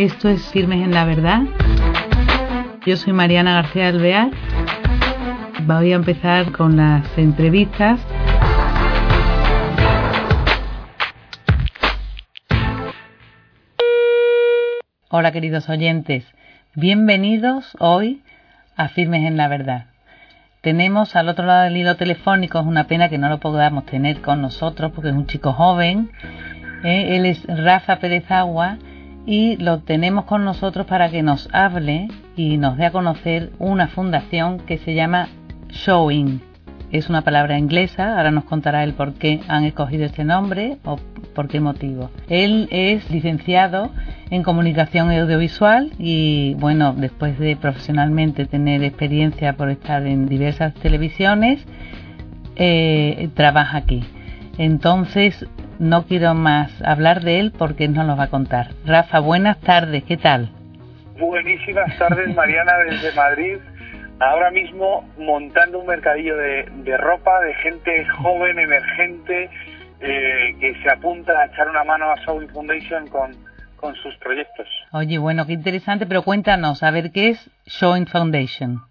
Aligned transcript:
Esto 0.00 0.30
es 0.30 0.40
Firmes 0.48 0.82
en 0.82 0.94
la 0.94 1.04
Verdad. 1.04 1.42
Yo 2.86 2.96
soy 2.96 3.12
Mariana 3.12 3.52
García 3.52 3.88
Alvear. 3.88 4.30
Voy 5.64 5.92
a 5.92 5.96
empezar 5.96 6.52
con 6.52 6.78
las 6.78 7.06
entrevistas. 7.18 8.00
Hola 15.10 15.32
queridos 15.32 15.68
oyentes, 15.68 16.24
bienvenidos 16.74 17.76
hoy 17.78 18.22
a 18.76 18.88
Firmes 18.88 19.26
en 19.26 19.36
la 19.36 19.48
Verdad. 19.48 19.84
Tenemos 20.62 21.14
al 21.14 21.28
otro 21.28 21.44
lado 21.44 21.64
del 21.64 21.76
hilo 21.76 21.96
telefónico, 21.96 22.58
es 22.58 22.64
una 22.64 22.86
pena 22.86 23.10
que 23.10 23.18
no 23.18 23.28
lo 23.28 23.38
podamos 23.38 23.84
tener 23.84 24.22
con 24.22 24.40
nosotros 24.40 24.92
porque 24.94 25.10
es 25.10 25.14
un 25.14 25.26
chico 25.26 25.52
joven. 25.52 26.10
¿eh? 26.84 27.16
Él 27.16 27.26
es 27.26 27.44
Rafa 27.46 27.96
Pérez 27.96 28.30
Agua 28.30 28.78
y 29.26 29.56
lo 29.56 29.80
tenemos 29.80 30.24
con 30.24 30.44
nosotros 30.44 30.86
para 30.86 31.10
que 31.10 31.22
nos 31.22 31.48
hable 31.52 32.08
y 32.36 32.56
nos 32.56 32.76
dé 32.76 32.86
a 32.86 32.92
conocer 32.92 33.52
una 33.58 33.88
fundación 33.88 34.58
que 34.60 34.78
se 34.78 34.94
llama 34.94 35.28
Showing. 35.68 36.40
Es 36.90 37.08
una 37.08 37.22
palabra 37.22 37.56
inglesa, 37.56 38.16
ahora 38.16 38.32
nos 38.32 38.44
contará 38.44 38.82
el 38.82 38.94
por 38.94 39.14
qué 39.14 39.40
han 39.46 39.64
escogido 39.64 40.04
este 40.04 40.24
nombre 40.24 40.78
o 40.84 40.98
por 41.34 41.46
qué 41.46 41.60
motivo. 41.60 42.10
Él 42.28 42.66
es 42.72 43.08
licenciado 43.10 43.90
en 44.30 44.42
comunicación 44.42 45.10
audiovisual 45.12 45.92
y 45.98 46.54
bueno, 46.54 46.92
después 46.92 47.38
de 47.38 47.54
profesionalmente 47.54 48.46
tener 48.46 48.82
experiencia 48.82 49.52
por 49.56 49.70
estar 49.70 50.04
en 50.04 50.26
diversas 50.26 50.74
televisiones, 50.74 51.64
eh, 52.56 53.28
trabaja 53.34 53.78
aquí. 53.78 54.02
Entonces, 54.58 55.46
no 55.80 56.04
quiero 56.04 56.34
más 56.34 56.70
hablar 56.82 57.22
de 57.22 57.40
él 57.40 57.52
porque 57.56 57.88
no 57.88 58.04
nos 58.04 58.18
va 58.18 58.24
a 58.24 58.30
contar. 58.30 58.68
Rafa, 58.84 59.18
buenas 59.18 59.58
tardes, 59.60 60.04
¿qué 60.04 60.18
tal? 60.18 60.50
Buenísimas 61.18 61.98
tardes, 61.98 62.34
Mariana, 62.36 62.72
desde 62.84 63.12
Madrid. 63.14 63.58
Ahora 64.20 64.50
mismo 64.50 65.08
montando 65.16 65.80
un 65.80 65.86
mercadillo 65.86 66.36
de, 66.36 66.96
ropa 66.98 67.40
de 67.40 67.54
gente 67.54 68.06
joven, 68.22 68.58
emergente, 68.58 69.48
eh, 70.00 70.54
que 70.60 70.74
se 70.82 70.90
apunta 70.90 71.32
a 71.40 71.46
echar 71.46 71.68
una 71.68 71.82
mano 71.82 72.10
a 72.10 72.16
Showing 72.26 72.50
Foundation 72.50 73.08
con, 73.08 73.34
con 73.76 73.94
sus 73.96 74.14
proyectos. 74.16 74.68
Oye, 74.92 75.16
bueno, 75.16 75.46
qué 75.46 75.54
interesante, 75.54 76.04
pero 76.04 76.22
cuéntanos, 76.22 76.82
a 76.82 76.90
ver, 76.90 77.10
¿qué 77.10 77.30
es 77.30 77.50
Showing 77.64 78.06
Foundation? 78.06 78.82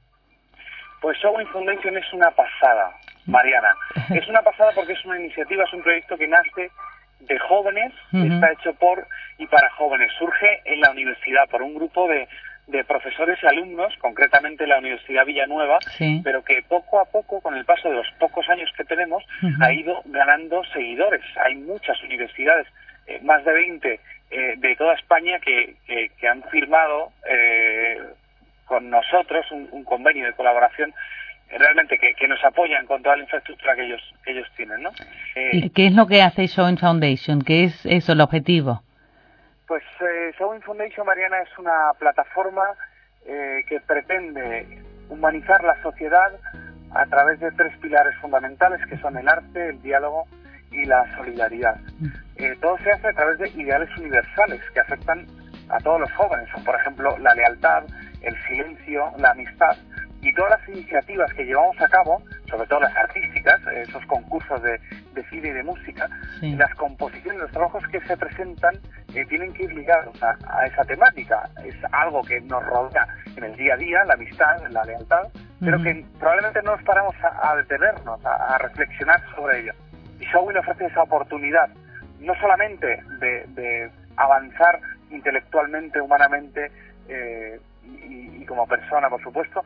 Pues 1.01 1.19
Showing 1.19 1.47
Foundation 1.47 1.95
es 1.97 2.13
una 2.13 2.31
pasada. 2.31 2.95
Mariana. 3.29 3.75
Es 4.13 4.27
una 4.27 4.41
pasada 4.41 4.71
porque 4.75 4.93
es 4.93 5.05
una 5.05 5.19
iniciativa, 5.19 5.63
es 5.63 5.73
un 5.73 5.83
proyecto 5.83 6.17
que 6.17 6.27
nace 6.27 6.71
de 7.19 7.39
jóvenes, 7.39 7.93
está 8.13 8.51
hecho 8.51 8.73
por 8.73 9.05
y 9.37 9.45
para 9.47 9.69
jóvenes. 9.71 10.11
Surge 10.17 10.61
en 10.65 10.81
la 10.81 10.91
universidad 10.91 11.47
por 11.49 11.61
un 11.61 11.75
grupo 11.75 12.07
de, 12.07 12.27
de 12.69 12.83
profesores 12.83 13.39
y 13.41 13.47
alumnos, 13.47 13.93
concretamente 13.99 14.67
la 14.67 14.77
Universidad 14.77 15.25
Villanueva, 15.25 15.79
pero 16.23 16.43
que 16.43 16.61
poco 16.61 16.99
a 16.99 17.05
poco, 17.05 17.41
con 17.41 17.55
el 17.55 17.65
paso 17.65 17.89
de 17.89 17.95
los 17.95 18.07
pocos 18.19 18.47
años 18.49 18.71
que 18.77 18.83
tenemos, 18.83 19.23
ha 19.59 19.73
ido 19.73 20.01
ganando 20.05 20.63
seguidores. 20.65 21.23
Hay 21.43 21.55
muchas 21.55 22.01
universidades, 22.03 22.67
eh, 23.07 23.19
más 23.23 23.43
de 23.43 23.53
20 23.53 23.99
eh, 24.31 24.55
de 24.57 24.75
toda 24.75 24.93
España, 24.93 25.39
que, 25.39 25.75
que, 25.87 26.27
han 26.27 26.43
firmado 26.43 27.11
eh, 27.27 27.99
con 28.65 28.89
nosotros 28.89 29.51
un, 29.51 29.67
un, 29.71 29.83
convenio 29.83 30.25
de 30.27 30.33
colaboración 30.33 30.93
realmente 31.57 31.97
que, 31.97 32.27
nos 32.27 32.43
apoyan 32.43 32.85
con 32.85 33.01
toda 33.01 33.17
la 33.17 33.23
infraestructura 33.23 33.75
que 33.75 33.85
ellos 33.85 34.01
que 34.23 34.31
ellos 34.31 34.47
tienen, 34.55 34.83
¿no? 34.83 34.91
Eh, 35.35 35.69
¿Qué 35.73 35.87
es 35.87 35.93
lo 35.93 36.07
que 36.07 36.21
hace 36.21 36.47
Showing 36.47 36.77
Foundation? 36.77 37.41
¿Qué 37.41 37.63
es 37.63 37.85
eso, 37.85 38.11
el 38.13 38.21
objetivo? 38.21 38.83
Pues 39.67 39.83
eh, 40.01 40.31
Showing 40.37 40.61
Foundation, 40.61 41.05
Mariana, 41.05 41.41
es 41.41 41.57
una 41.57 41.93
plataforma 41.97 42.63
eh, 43.25 43.63
que 43.67 43.79
pretende 43.81 44.65
humanizar 45.09 45.63
la 45.63 45.81
sociedad 45.81 46.31
a 46.91 47.05
través 47.05 47.39
de 47.39 47.51
tres 47.51 47.75
pilares 47.77 48.15
fundamentales 48.17 48.85
que 48.87 48.97
son 48.97 49.17
el 49.17 49.27
arte, 49.27 49.69
el 49.69 49.81
diálogo 49.81 50.25
y 50.71 50.85
la 50.85 51.05
solidaridad. 51.15 51.77
Mm. 51.99 52.07
Eh, 52.37 52.57
todo 52.61 52.77
se 52.79 52.91
hace 52.91 53.07
a 53.07 53.13
través 53.13 53.37
de 53.39 53.49
ideales 53.61 53.89
universales 53.97 54.61
que 54.73 54.79
afectan 54.79 55.25
a 55.69 55.77
todos 55.79 55.99
los 55.99 56.11
jóvenes, 56.13 56.47
por 56.65 56.75
ejemplo 56.75 57.17
la 57.19 57.35
lealtad, 57.35 57.83
el 58.21 58.35
silencio, 58.47 59.11
la 59.17 59.31
amistad 59.31 59.77
y 60.21 60.33
todas 60.33 60.59
las 60.59 60.69
iniciativas 60.69 61.33
que 61.33 61.45
llevamos 61.45 61.79
a 61.81 61.87
cabo, 61.87 62.21
sobre 62.49 62.67
todo 62.67 62.81
las 62.81 62.95
artísticas, 62.95 63.59
esos 63.73 64.05
concursos 64.05 64.61
de, 64.61 64.79
cine 65.29 65.49
y 65.49 65.51
de 65.51 65.63
música, 65.63 66.09
las 66.41 66.73
composiciones, 66.75 67.41
los 67.41 67.51
trabajos 67.51 67.85
que 67.87 67.99
se 68.01 68.15
presentan 68.15 68.73
eh, 69.13 69.25
tienen 69.25 69.53
que 69.53 69.63
ir 69.63 69.73
ligados 69.73 70.15
a, 70.23 70.65
esa 70.65 70.83
temática. 70.85 71.49
Es 71.65 71.75
algo 71.91 72.21
que 72.23 72.39
nos 72.41 72.65
rodea 72.65 73.05
en 73.35 73.43
el 73.43 73.55
día 73.55 73.73
a 73.73 73.77
día, 73.77 74.03
la 74.05 74.13
amistad, 74.13 74.65
la 74.69 74.83
lealtad, 74.85 75.27
pero 75.59 75.81
que 75.81 76.05
probablemente 76.19 76.61
no 76.63 76.75
nos 76.75 76.83
paramos 76.83 77.15
a, 77.21 77.55
detenernos, 77.57 78.25
a, 78.25 78.57
reflexionar 78.59 79.21
sobre 79.35 79.61
ello. 79.61 79.73
Y 80.19 80.25
Showin 80.25 80.57
ofrece 80.57 80.85
esa 80.85 81.03
oportunidad, 81.03 81.69
no 82.19 82.33
solamente 82.35 83.01
de, 83.19 83.89
avanzar 84.15 84.79
intelectualmente, 85.11 86.01
humanamente, 86.01 86.71
eh, 87.07 87.59
y, 87.83 88.45
como 88.45 88.67
persona, 88.67 89.09
por 89.09 89.21
supuesto, 89.21 89.63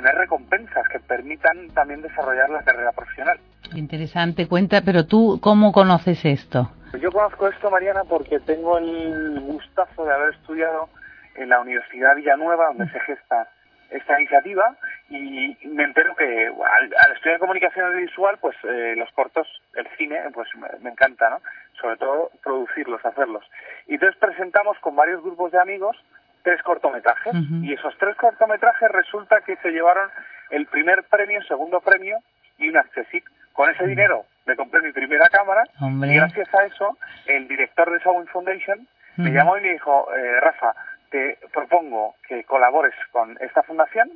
tener 0.00 0.14
recompensas 0.14 0.88
que 0.88 0.98
permitan 1.00 1.68
también 1.70 2.00
desarrollar 2.00 2.48
la 2.48 2.62
carrera 2.62 2.92
profesional. 2.92 3.38
Interesante, 3.74 4.48
cuenta, 4.48 4.80
pero 4.82 5.06
tú, 5.06 5.38
¿cómo 5.42 5.72
conoces 5.72 6.24
esto? 6.24 6.70
Yo 7.00 7.12
conozco 7.12 7.48
esto, 7.48 7.70
Mariana, 7.70 8.02
porque 8.08 8.40
tengo 8.40 8.78
el 8.78 9.40
gustazo 9.40 10.04
de 10.04 10.12
haber 10.12 10.34
estudiado 10.34 10.88
en 11.36 11.50
la 11.50 11.60
Universidad 11.60 12.16
Villanueva, 12.16 12.68
donde 12.68 12.90
se 12.90 13.00
gesta 13.00 13.48
esta 13.90 14.18
iniciativa, 14.18 14.76
y 15.08 15.56
me 15.66 15.84
entero 15.84 16.14
que 16.16 16.46
al, 16.46 17.12
estudiar 17.12 17.38
comunicación 17.38 17.86
audiovisual, 17.86 18.38
pues 18.40 18.56
eh, 18.64 18.94
los 18.96 19.10
cortos, 19.12 19.46
el 19.74 19.86
cine, 19.98 20.18
pues 20.32 20.48
me, 20.80 20.90
encanta, 20.90 21.28
¿no? 21.28 21.40
Sobre 21.80 21.96
todo 21.96 22.30
producirlos, 22.42 23.04
hacerlos. 23.04 23.44
Y 23.86 23.94
entonces 23.94 24.18
presentamos 24.18 24.78
con 24.78 24.96
varios 24.96 25.22
grupos 25.22 25.52
de 25.52 25.60
amigos 25.60 25.96
tres 26.42 26.62
cortometrajes 26.62 27.32
y 27.62 27.72
esos 27.72 27.96
tres 27.98 28.16
cortometrajes 28.16 28.90
resulta 28.90 29.40
que 29.40 29.56
se 29.56 29.70
llevaron 29.70 30.10
el 30.50 30.66
primer 30.66 31.04
premio, 31.04 31.42
segundo 31.44 31.80
premio 31.80 32.18
y 32.58 32.68
un 32.68 32.76
accessit. 32.76 33.24
Con 33.52 33.70
ese 33.70 33.86
dinero 33.86 34.24
me 34.46 34.56
compré 34.56 34.80
mi 34.82 34.92
primera 34.92 35.28
cámara 35.28 35.64
y 35.80 36.14
gracias 36.14 36.52
a 36.54 36.64
eso 36.64 36.96
el 37.26 37.48
director 37.48 37.90
de 37.90 38.00
Sawin 38.00 38.26
Foundation 38.28 38.86
me 39.16 39.30
llamó 39.30 39.58
y 39.58 39.62
me 39.62 39.72
dijo, 39.72 40.08
eh, 40.14 40.40
Rafa, 40.40 40.74
te 41.10 41.38
propongo 41.52 42.14
que 42.26 42.44
colabores 42.44 42.94
con 43.12 43.36
esta 43.40 43.62
fundación 43.62 44.10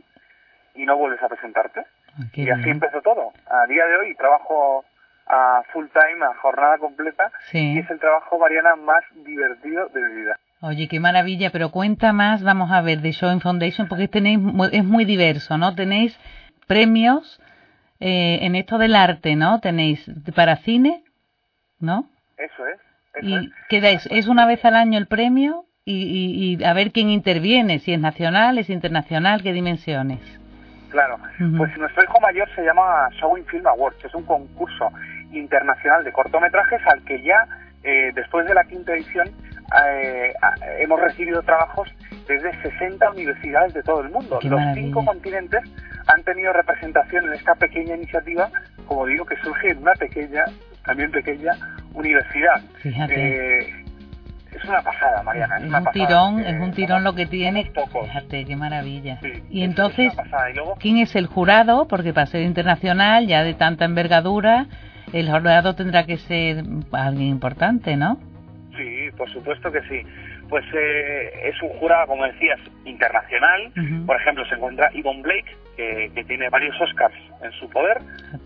y 0.74 0.86
no 0.86 0.96
vuelves 0.96 1.22
a 1.22 1.28
presentarte. 1.28 1.84
Ah, 2.16 2.22
y 2.32 2.48
así 2.48 2.70
empezó 2.70 3.02
todo. 3.02 3.32
A 3.46 3.66
día 3.66 3.86
de 3.86 3.96
hoy 3.96 4.14
trabajo 4.14 4.84
a 5.26 5.62
full 5.72 5.86
time, 5.88 6.24
a 6.24 6.34
jornada 6.34 6.78
completa, 6.78 7.30
y 7.52 7.78
es 7.78 7.90
el 7.90 7.98
trabajo, 7.98 8.38
Mariana, 8.38 8.76
más 8.76 9.02
divertido 9.24 9.88
de 9.88 10.00
mi 10.00 10.14
vida. 10.22 10.38
Oye, 10.66 10.88
qué 10.88 10.98
maravilla, 10.98 11.50
pero 11.50 11.70
cuenta 11.70 12.14
más, 12.14 12.42
vamos 12.42 12.70
a 12.70 12.80
ver, 12.80 13.02
de 13.02 13.12
Showing 13.12 13.42
Foundation, 13.42 13.86
porque 13.86 14.08
tenéis, 14.08 14.38
es 14.72 14.82
muy 14.82 15.04
diverso, 15.04 15.58
¿no? 15.58 15.74
Tenéis 15.74 16.18
premios 16.66 17.38
eh, 18.00 18.38
en 18.40 18.54
esto 18.54 18.78
del 18.78 18.96
arte, 18.96 19.36
¿no? 19.36 19.60
Tenéis 19.60 20.10
para 20.34 20.56
cine, 20.56 21.04
¿no? 21.80 22.08
Eso 22.38 22.66
es. 22.66 22.80
¿Y 23.22 23.52
qué 23.68 23.82
dais? 23.82 24.08
¿Es 24.10 24.26
una 24.26 24.46
vez 24.46 24.64
al 24.64 24.74
año 24.74 24.98
el 24.98 25.06
premio? 25.06 25.66
Y, 25.84 26.56
y, 26.58 26.64
a 26.64 26.72
ver 26.72 26.92
quién 26.92 27.10
interviene, 27.10 27.78
si 27.80 27.92
es 27.92 28.00
nacional, 28.00 28.56
es 28.56 28.70
internacional, 28.70 29.42
qué 29.42 29.52
dimensiones. 29.52 30.20
Claro, 30.88 31.18
pues 31.58 31.76
nuestro 31.76 32.04
hijo 32.04 32.20
mayor 32.20 32.48
se 32.54 32.64
llama 32.64 33.10
Showing 33.20 33.44
Film 33.44 33.66
Awards, 33.66 34.02
es 34.02 34.14
un 34.14 34.24
concurso 34.24 34.90
internacional 35.30 36.04
de 36.04 36.12
cortometrajes 36.12 36.80
al 36.86 37.04
que 37.04 37.20
ya 37.20 37.46
eh, 37.82 38.12
después 38.14 38.46
de 38.46 38.54
la 38.54 38.64
quinta 38.64 38.94
edición 38.94 39.28
eh, 39.72 40.32
hemos 40.80 41.00
recibido 41.00 41.42
trabajos 41.42 41.88
desde 42.28 42.52
60 42.62 43.10
universidades 43.10 43.74
de 43.74 43.82
todo 43.82 44.02
el 44.02 44.10
mundo. 44.10 44.38
Los 44.42 44.60
cinco 44.74 45.04
continentes 45.04 45.62
han 46.06 46.22
tenido 46.22 46.52
representación 46.52 47.26
en 47.26 47.34
esta 47.34 47.54
pequeña 47.54 47.96
iniciativa, 47.96 48.50
como 48.86 49.06
digo, 49.06 49.24
que 49.24 49.36
surge 49.36 49.70
en 49.70 49.78
una 49.78 49.94
pequeña, 49.94 50.44
también 50.84 51.10
pequeña 51.10 51.52
universidad. 51.94 52.62
Eh, 52.84 53.84
es 54.52 54.64
una 54.64 54.82
pasada, 54.82 55.22
Mariana. 55.22 55.58
Es, 55.58 55.64
un 55.64 55.92
tirón, 55.92 56.40
es 56.40 56.60
un 56.60 56.72
tirón 56.72 57.04
lo 57.04 57.14
que 57.14 57.26
tiene. 57.26 57.72
Fíjate, 58.04 58.44
qué 58.44 58.56
maravilla. 58.56 59.18
y 59.50 59.62
entonces, 59.62 60.12
¿quién 60.78 60.98
es 60.98 61.16
el 61.16 61.26
jurado? 61.26 61.88
Porque 61.88 62.12
para 62.12 62.26
ser 62.26 62.42
internacional, 62.42 63.26
ya 63.26 63.42
de 63.42 63.54
tanta 63.54 63.84
envergadura, 63.84 64.66
el 65.12 65.30
jurado 65.30 65.74
tendrá 65.74 66.04
que 66.06 66.18
ser 66.18 66.64
alguien 66.92 67.28
importante, 67.28 67.96
¿no? 67.96 68.18
Sí, 68.76 69.10
por 69.16 69.30
supuesto 69.30 69.70
que 69.70 69.80
sí. 69.82 70.02
Pues 70.48 70.64
eh, 70.74 71.32
es 71.44 71.62
un 71.62 71.70
jurado, 71.70 72.08
como 72.08 72.24
decías, 72.24 72.60
internacional. 72.84 73.72
Por 74.06 74.16
ejemplo, 74.16 74.44
se 74.46 74.54
encuentra 74.54 74.90
Yvonne 74.92 75.22
Blake, 75.22 75.56
que, 75.76 76.24
tiene 76.26 76.48
varios 76.48 76.78
Oscars 76.80 77.14
en 77.42 77.52
su 77.52 77.68
poder. 77.70 77.98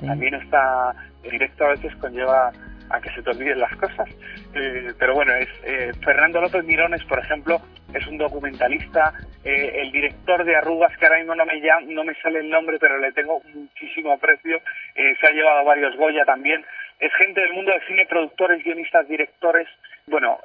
También 0.04 0.34
está, 0.34 0.94
el 1.22 1.30
directo 1.30 1.64
a 1.64 1.70
veces 1.70 1.94
conlleva 1.96 2.52
a 2.90 3.00
que 3.00 3.10
se 3.10 3.22
te 3.22 3.30
olviden 3.30 3.60
las 3.60 3.74
cosas. 3.76 4.08
Eh, 4.54 4.92
pero 4.98 5.14
bueno, 5.14 5.34
es 5.34 5.48
eh, 5.64 5.92
Fernando 6.04 6.40
López 6.40 6.64
Mirones, 6.64 7.04
por 7.04 7.18
ejemplo, 7.18 7.60
es 7.92 8.06
un 8.06 8.18
documentalista, 8.18 9.12
eh, 9.44 9.72
el 9.82 9.92
director 9.92 10.44
de 10.44 10.56
Arrugas, 10.56 10.96
que 10.98 11.06
ahora 11.06 11.18
mismo 11.18 11.34
no 11.34 11.46
me, 11.46 11.60
llama, 11.60 11.86
no 11.88 12.04
me 12.04 12.14
sale 12.16 12.40
el 12.40 12.50
nombre, 12.50 12.78
pero 12.78 12.98
le 12.98 13.12
tengo 13.12 13.42
muchísimo 13.54 14.12
aprecio, 14.12 14.60
se 14.94 15.26
ha 15.26 15.30
llevado 15.30 15.64
varios 15.64 15.96
Goya 15.96 16.24
también. 16.24 16.64
Es 16.98 17.12
gente 17.14 17.40
del 17.40 17.52
mundo 17.52 17.70
del 17.70 17.86
cine, 17.86 18.06
productores, 18.06 18.62
guionistas, 18.64 19.06
directores. 19.08 19.68
Bueno, 20.08 20.38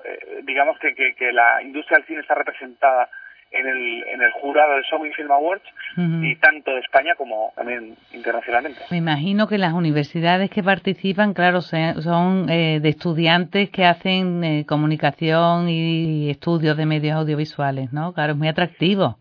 digamos 0.44 0.78
que, 0.80 0.94
que, 0.96 1.16
que 1.16 1.32
la 1.32 1.62
industria 1.62 1.98
del 1.98 2.08
cine 2.08 2.20
está 2.22 2.36
representada 2.36 3.10
en 3.54 3.68
el, 3.68 4.04
en 4.08 4.22
el 4.22 4.32
jurado 4.32 4.76
de 4.76 4.82
Showing 4.82 5.14
Film 5.14 5.32
Awards 5.32 5.64
y 5.96 6.36
tanto 6.38 6.72
de 6.72 6.80
España 6.80 7.14
como 7.16 7.54
también 7.56 7.96
internacionalmente. 8.12 8.82
Me 8.90 8.98
imagino 8.98 9.48
que 9.48 9.60
las 9.60 9.74
universidades 9.74 10.50
que 10.50 10.64
participan, 10.64 11.34
claro, 11.34 11.62
son 11.62 12.50
eh, 12.50 12.80
de 12.82 12.90
estudiantes 12.90 13.70
que 13.70 13.86
hacen 13.86 14.44
eh, 14.44 14.66
comunicación 14.68 15.70
y 15.70 16.32
estudios 16.32 16.76
de 16.76 16.86
medios 16.88 17.16
audiovisuales, 17.16 17.94
¿no? 17.94 18.14
Claro, 18.14 18.34
es 18.34 18.40
muy 18.40 18.48
atractivo. 18.48 19.18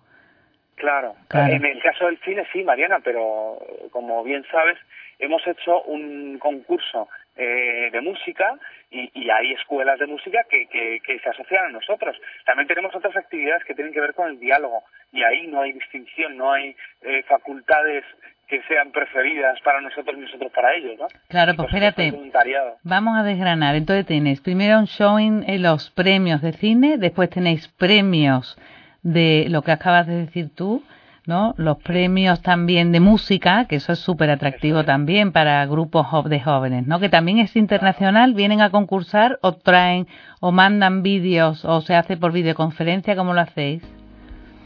Claro. 0.77 1.15
claro. 1.29 1.53
En 1.53 1.65
el 1.65 1.81
caso 1.81 2.06
del 2.06 2.19
cine 2.21 2.44
sí, 2.53 2.65
Mariana, 2.65 3.00
pero 3.05 3.59
como 3.93 4.25
bien 4.25 4.44
sabes, 4.50 4.79
hemos 5.19 5.47
hecho 5.47 5.83
un 5.83 6.39
concurso 6.39 7.09
eh, 7.37 7.88
de 7.90 8.00
música 8.00 8.58
y, 8.90 9.31
hay 9.31 9.52
escuelas 9.52 9.99
de 9.99 10.06
música 10.06 10.44
que, 10.50 10.67
que, 10.69 11.19
se 11.19 11.29
asocian 11.29 11.67
a 11.67 11.69
nosotros. 11.70 12.17
También 12.44 12.69
tenemos 12.69 12.94
otras 12.94 13.17
actividades 13.17 13.64
que 13.64 13.75
tienen 13.75 13.93
que 13.93 14.00
ver 14.00 14.14
con 14.14 14.29
el 14.29 14.38
diálogo 14.38 14.84
y 15.12 15.23
ahí 15.23 15.46
no 15.46 15.62
hay 15.62 15.73
distinción, 15.73 16.37
no 16.37 16.52
hay 16.52 16.76
eh, 17.00 17.23
facultades 17.23 18.05
que 18.46 18.61
sean 18.64 18.93
preferidas 18.93 19.58
para 19.62 19.81
nosotros 19.81 20.14
y 20.19 20.20
nosotros 20.20 20.52
para 20.52 20.75
ellos, 20.75 20.99
¿no? 20.99 21.06
Claro, 21.29 21.55
pues 21.56 21.69
espérate, 21.69 22.12
vamos 22.82 23.19
a 23.19 23.23
desgranar. 23.23 23.76
Entonces 23.76 24.05
tenéis 24.05 24.43
primero 24.43 24.79
un 24.79 24.84
showing 24.84 25.44
en 25.49 25.62
los 25.62 25.90
premios 25.90 26.43
de 26.43 26.52
cine, 26.52 26.99
después 26.99 27.31
tenéis 27.31 27.69
premios 27.69 28.58
de 29.02 29.46
lo 29.49 29.62
que 29.62 29.73
acabas 29.73 30.06
de 30.06 30.26
decir 30.26 30.55
tú, 30.55 30.84
¿no? 31.26 31.54
Los 31.56 31.78
premios 31.78 32.42
también 32.42 32.90
de 32.92 33.00
música, 33.00 33.66
que 33.69 33.76
eso 33.76 33.92
es 33.92 34.00
súper 34.00 34.30
atractivo 34.30 34.84
también 34.84 35.32
para 35.32 35.64
grupos 35.66 36.06
de 36.28 36.40
jóvenes, 36.40 36.86
¿no? 36.86 36.98
Que 36.98 37.08
también 37.08 37.38
es 37.38 37.54
internacional, 37.54 38.34
vienen 38.34 38.60
a 38.60 38.70
concursar 38.70 39.38
o 39.42 39.52
traen 39.52 40.08
o 40.40 40.50
mandan 40.50 41.02
vídeos 41.02 41.64
o 41.64 41.80
se 41.80 41.94
hace 41.94 42.16
por 42.16 42.32
videoconferencia, 42.32 43.14
¿cómo 43.14 43.34
lo 43.34 43.40
hacéis? 43.40 43.82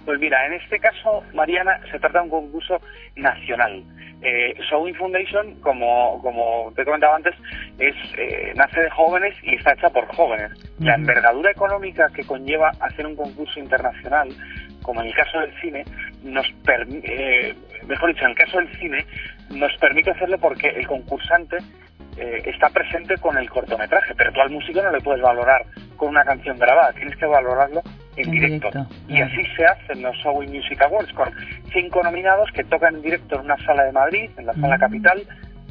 Pues 0.06 0.20
mira, 0.20 0.46
en 0.46 0.54
este 0.54 0.78
caso, 0.78 1.24
Mariana, 1.34 1.80
se 1.90 1.98
trata 1.98 2.20
de 2.20 2.24
un 2.24 2.30
concurso 2.30 2.80
nacional. 3.16 3.82
Eh, 4.22 4.54
Showing 4.70 4.94
Foundation, 4.94 5.60
como, 5.60 6.22
como 6.22 6.72
te 6.74 6.84
comentaba 6.84 7.16
antes, 7.16 7.34
es 7.78 7.94
eh, 8.16 8.52
nace 8.56 8.80
de 8.80 8.90
jóvenes 8.90 9.34
y 9.42 9.56
está 9.56 9.72
hecha 9.72 9.90
por 9.90 10.06
jóvenes. 10.14 10.52
La 10.78 10.94
envergadura 10.94 11.50
económica 11.50 12.08
que 12.14 12.24
conlleva 12.24 12.70
hacer 12.80 13.04
un 13.04 13.16
concurso 13.16 13.58
internacional 13.58 14.28
como 14.86 15.00
en 15.00 15.08
el 15.08 15.14
caso 15.14 15.40
del 15.40 15.52
cine, 15.60 15.84
nos 16.22 16.46
eh, 16.66 17.54
mejor 17.86 18.12
dicho, 18.12 18.24
en 18.24 18.30
el 18.30 18.36
caso 18.36 18.58
del 18.58 18.68
cine, 18.78 19.06
nos 19.50 19.76
permite 19.78 20.10
hacerlo 20.10 20.38
porque 20.38 20.68
el 20.68 20.86
concursante 20.86 21.58
eh, 22.16 22.42
está 22.46 22.70
presente 22.70 23.16
con 23.18 23.36
el 23.36 23.48
cortometraje, 23.50 24.14
pero 24.16 24.32
tú 24.32 24.40
al 24.40 24.50
músico 24.50 24.82
no 24.82 24.90
le 24.90 25.00
puedes 25.00 25.22
valorar 25.22 25.64
con 25.96 26.08
una 26.08 26.24
canción 26.24 26.58
grabada, 26.58 26.92
tienes 26.92 27.16
que 27.16 27.26
valorarlo 27.26 27.82
en, 28.16 28.30
directo. 28.30 28.70
Y 29.08 29.20
así 29.20 29.42
se 29.56 29.64
hacen 29.64 30.02
los 30.02 30.16
Showing 30.16 30.50
Music 30.50 30.80
Awards, 30.82 31.12
con 31.12 31.30
cinco 31.72 32.02
nominados 32.02 32.50
que 32.52 32.64
tocan 32.64 32.96
en 32.96 33.02
directo 33.02 33.36
en 33.36 33.42
una 33.42 33.56
sala 33.64 33.84
de 33.84 33.92
Madrid, 33.92 34.30
en 34.36 34.46
la 34.46 34.54
sala 34.54 34.78
capital, 34.78 35.22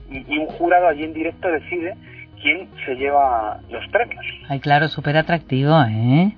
y, 0.09 0.38
un 0.38 0.45
jurado 0.45 0.88
allí 0.88 1.03
en 1.03 1.13
directo 1.13 1.50
decide 1.50 1.95
quién 2.42 2.69
se 2.86 2.95
lleva 2.95 3.59
los 3.69 3.88
premios. 3.88 4.24
Ay, 4.47 4.59
claro, 4.59 4.88
súper 4.88 5.18
atractivo, 5.18 5.81
¿eh? 5.89 6.31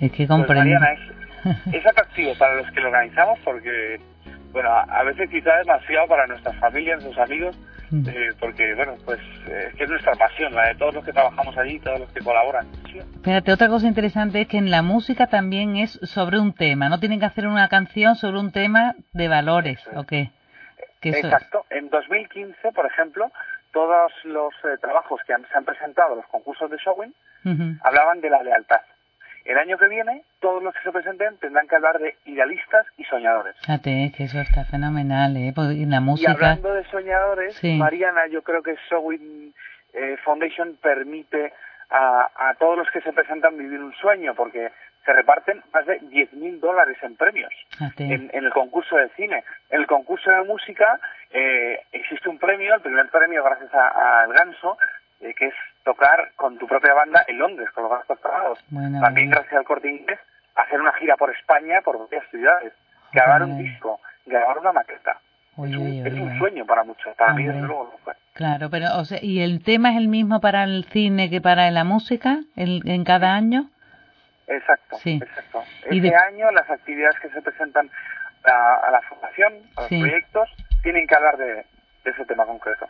Es 0.00 0.12
que 0.12 0.26
pues, 0.26 0.28
comprendo 0.28 0.76
es 0.76 1.17
atractivo 1.88 2.34
para 2.38 2.54
los 2.56 2.70
que 2.72 2.80
lo 2.80 2.88
organizamos 2.88 3.38
porque, 3.44 4.00
bueno, 4.52 4.70
a 4.70 5.02
veces 5.04 5.28
quizá 5.30 5.60
es 5.60 5.66
demasiado 5.66 6.06
para 6.08 6.26
nuestras 6.26 6.56
familias, 6.56 7.02
nuestros 7.02 7.28
amigos, 7.28 7.58
mm. 7.90 8.08
eh, 8.08 8.30
porque, 8.40 8.74
bueno, 8.74 8.94
pues 9.04 9.18
eh, 9.48 9.68
es 9.68 9.74
que 9.74 9.84
es 9.84 9.90
nuestra 9.90 10.12
pasión, 10.12 10.54
la 10.54 10.68
de 10.68 10.74
todos 10.74 10.94
los 10.94 11.04
que 11.04 11.12
trabajamos 11.12 11.56
allí, 11.56 11.78
todos 11.80 12.00
los 12.00 12.12
que 12.12 12.20
colaboran. 12.20 12.66
Espérate, 12.94 13.52
otra 13.52 13.68
cosa 13.68 13.86
interesante 13.86 14.42
es 14.42 14.48
que 14.48 14.58
en 14.58 14.70
la 14.70 14.82
música 14.82 15.26
también 15.26 15.76
es 15.76 15.98
sobre 16.02 16.38
un 16.38 16.52
tema, 16.52 16.88
no 16.88 17.00
tienen 17.00 17.20
que 17.20 17.26
hacer 17.26 17.46
una 17.46 17.68
canción 17.68 18.16
sobre 18.16 18.38
un 18.38 18.52
tema 18.52 18.94
de 19.12 19.28
valores, 19.28 19.80
¿o 19.94 20.04
qué? 20.04 20.30
Exacto. 21.02 21.64
En 21.70 21.90
2015, 21.90 22.72
por 22.72 22.86
ejemplo, 22.86 23.30
todos 23.72 24.12
los 24.24 24.52
eh, 24.64 24.78
trabajos 24.80 25.20
que 25.26 25.34
se 25.34 25.56
han 25.56 25.64
presentado, 25.64 26.16
los 26.16 26.26
concursos 26.26 26.70
de 26.70 26.76
showing, 26.78 27.14
hablaban 27.82 28.20
de 28.20 28.30
la 28.30 28.42
lealtad. 28.42 28.80
El 29.48 29.56
año 29.56 29.78
que 29.78 29.88
viene, 29.88 30.24
todos 30.40 30.62
los 30.62 30.74
que 30.74 30.82
se 30.82 30.92
presenten 30.92 31.38
tendrán 31.38 31.66
que 31.66 31.76
hablar 31.76 31.98
de 31.98 32.16
idealistas 32.26 32.86
y 32.98 33.04
soñadores. 33.04 33.56
Fíjate, 33.60 34.12
que 34.14 34.24
eso 34.24 34.38
está 34.40 34.66
fenomenal, 34.66 35.34
¿eh? 35.38 35.52
Porque 35.54 35.86
la 35.86 36.00
música... 36.00 36.32
Y 36.32 36.34
hablando 36.34 36.74
de 36.74 36.84
soñadores, 36.84 37.58
Mariana, 37.64 38.26
yo 38.26 38.42
creo 38.42 38.62
que 38.62 38.76
Showing 38.90 39.54
eh, 39.94 40.18
Foundation 40.22 40.76
permite 40.82 41.54
a, 41.88 42.28
a 42.36 42.54
todos 42.56 42.76
los 42.76 42.90
que 42.90 43.00
se 43.00 43.10
presentan 43.14 43.56
vivir 43.56 43.80
un 43.80 43.94
sueño, 43.94 44.34
porque 44.34 44.70
se 45.08 45.14
reparten 45.14 45.62
más 45.72 45.86
de 45.86 45.98
10.000 46.02 46.60
dólares 46.60 46.98
en 47.00 47.16
premios 47.16 47.50
en, 47.96 48.28
el 48.30 48.50
concurso 48.50 48.96
de 48.96 49.08
cine. 49.16 49.42
En 49.70 49.80
el 49.80 49.86
concurso 49.86 50.30
de 50.30 50.42
música 50.42 51.00
eh, 51.30 51.80
existe 51.92 52.28
un 52.28 52.38
premio, 52.38 52.74
el 52.74 52.82
primer 52.82 53.08
premio 53.08 53.42
gracias 53.42 53.72
al 53.72 54.30
Ganso, 54.34 54.76
eh, 55.20 55.34
que 55.34 55.46
es 55.46 55.54
tocar 55.84 56.32
con 56.36 56.58
tu 56.58 56.66
propia 56.66 56.94
banda 56.94 57.24
en 57.26 57.38
Londres, 57.38 57.68
con 57.74 57.84
los 57.84 57.92
gastos 57.92 58.18
pagados. 58.20 58.58
También 58.70 59.30
gracias 59.30 59.54
al 59.54 59.64
corte 59.64 59.88
inglés, 59.90 60.18
hacer 60.54 60.80
una 60.80 60.92
gira 60.92 61.16
por 61.16 61.34
España, 61.34 61.80
por 61.82 61.98
varias 61.98 62.28
ciudades, 62.30 62.72
grabar 63.12 63.42
un 63.42 63.58
disco, 63.58 64.00
grabar 64.26 64.58
una 64.58 64.72
maqueta. 64.72 65.18
es, 65.56 65.76
un, 65.76 66.38
sueño 66.38 66.66
para 66.66 66.84
muchos, 66.84 67.14
para 67.16 67.32
mí 67.32 67.44
desde 67.44 67.60
luego 67.60 67.90
no 67.92 67.98
fue. 68.04 68.14
Claro, 68.34 68.70
pero 68.70 68.96
o 68.96 69.04
sea, 69.04 69.18
¿y 69.20 69.40
el 69.40 69.64
tema 69.64 69.90
es 69.90 69.96
el 69.96 70.08
mismo 70.08 70.40
para 70.40 70.64
el 70.64 70.84
cine 70.84 71.30
que 71.30 71.40
para 71.40 71.70
la 71.70 71.84
música 71.84 72.38
en 72.56 73.04
cada 73.04 73.34
año? 73.34 73.70
Exacto, 74.48 74.96
sí. 74.98 75.18
exacto. 75.22 75.62
Este 75.90 76.14
año 76.14 76.50
las 76.52 76.68
actividades 76.70 77.18
que 77.20 77.28
se 77.30 77.42
presentan 77.42 77.90
a, 78.44 78.90
la 78.90 79.00
formación, 79.02 79.54
a 79.76 79.82
los 79.82 79.88
proyectos, 79.88 80.48
tienen 80.82 81.06
que 81.06 81.14
hablar 81.14 81.36
de 81.36 81.64
ese 82.04 82.24
tema 82.24 82.46
concreto. 82.46 82.86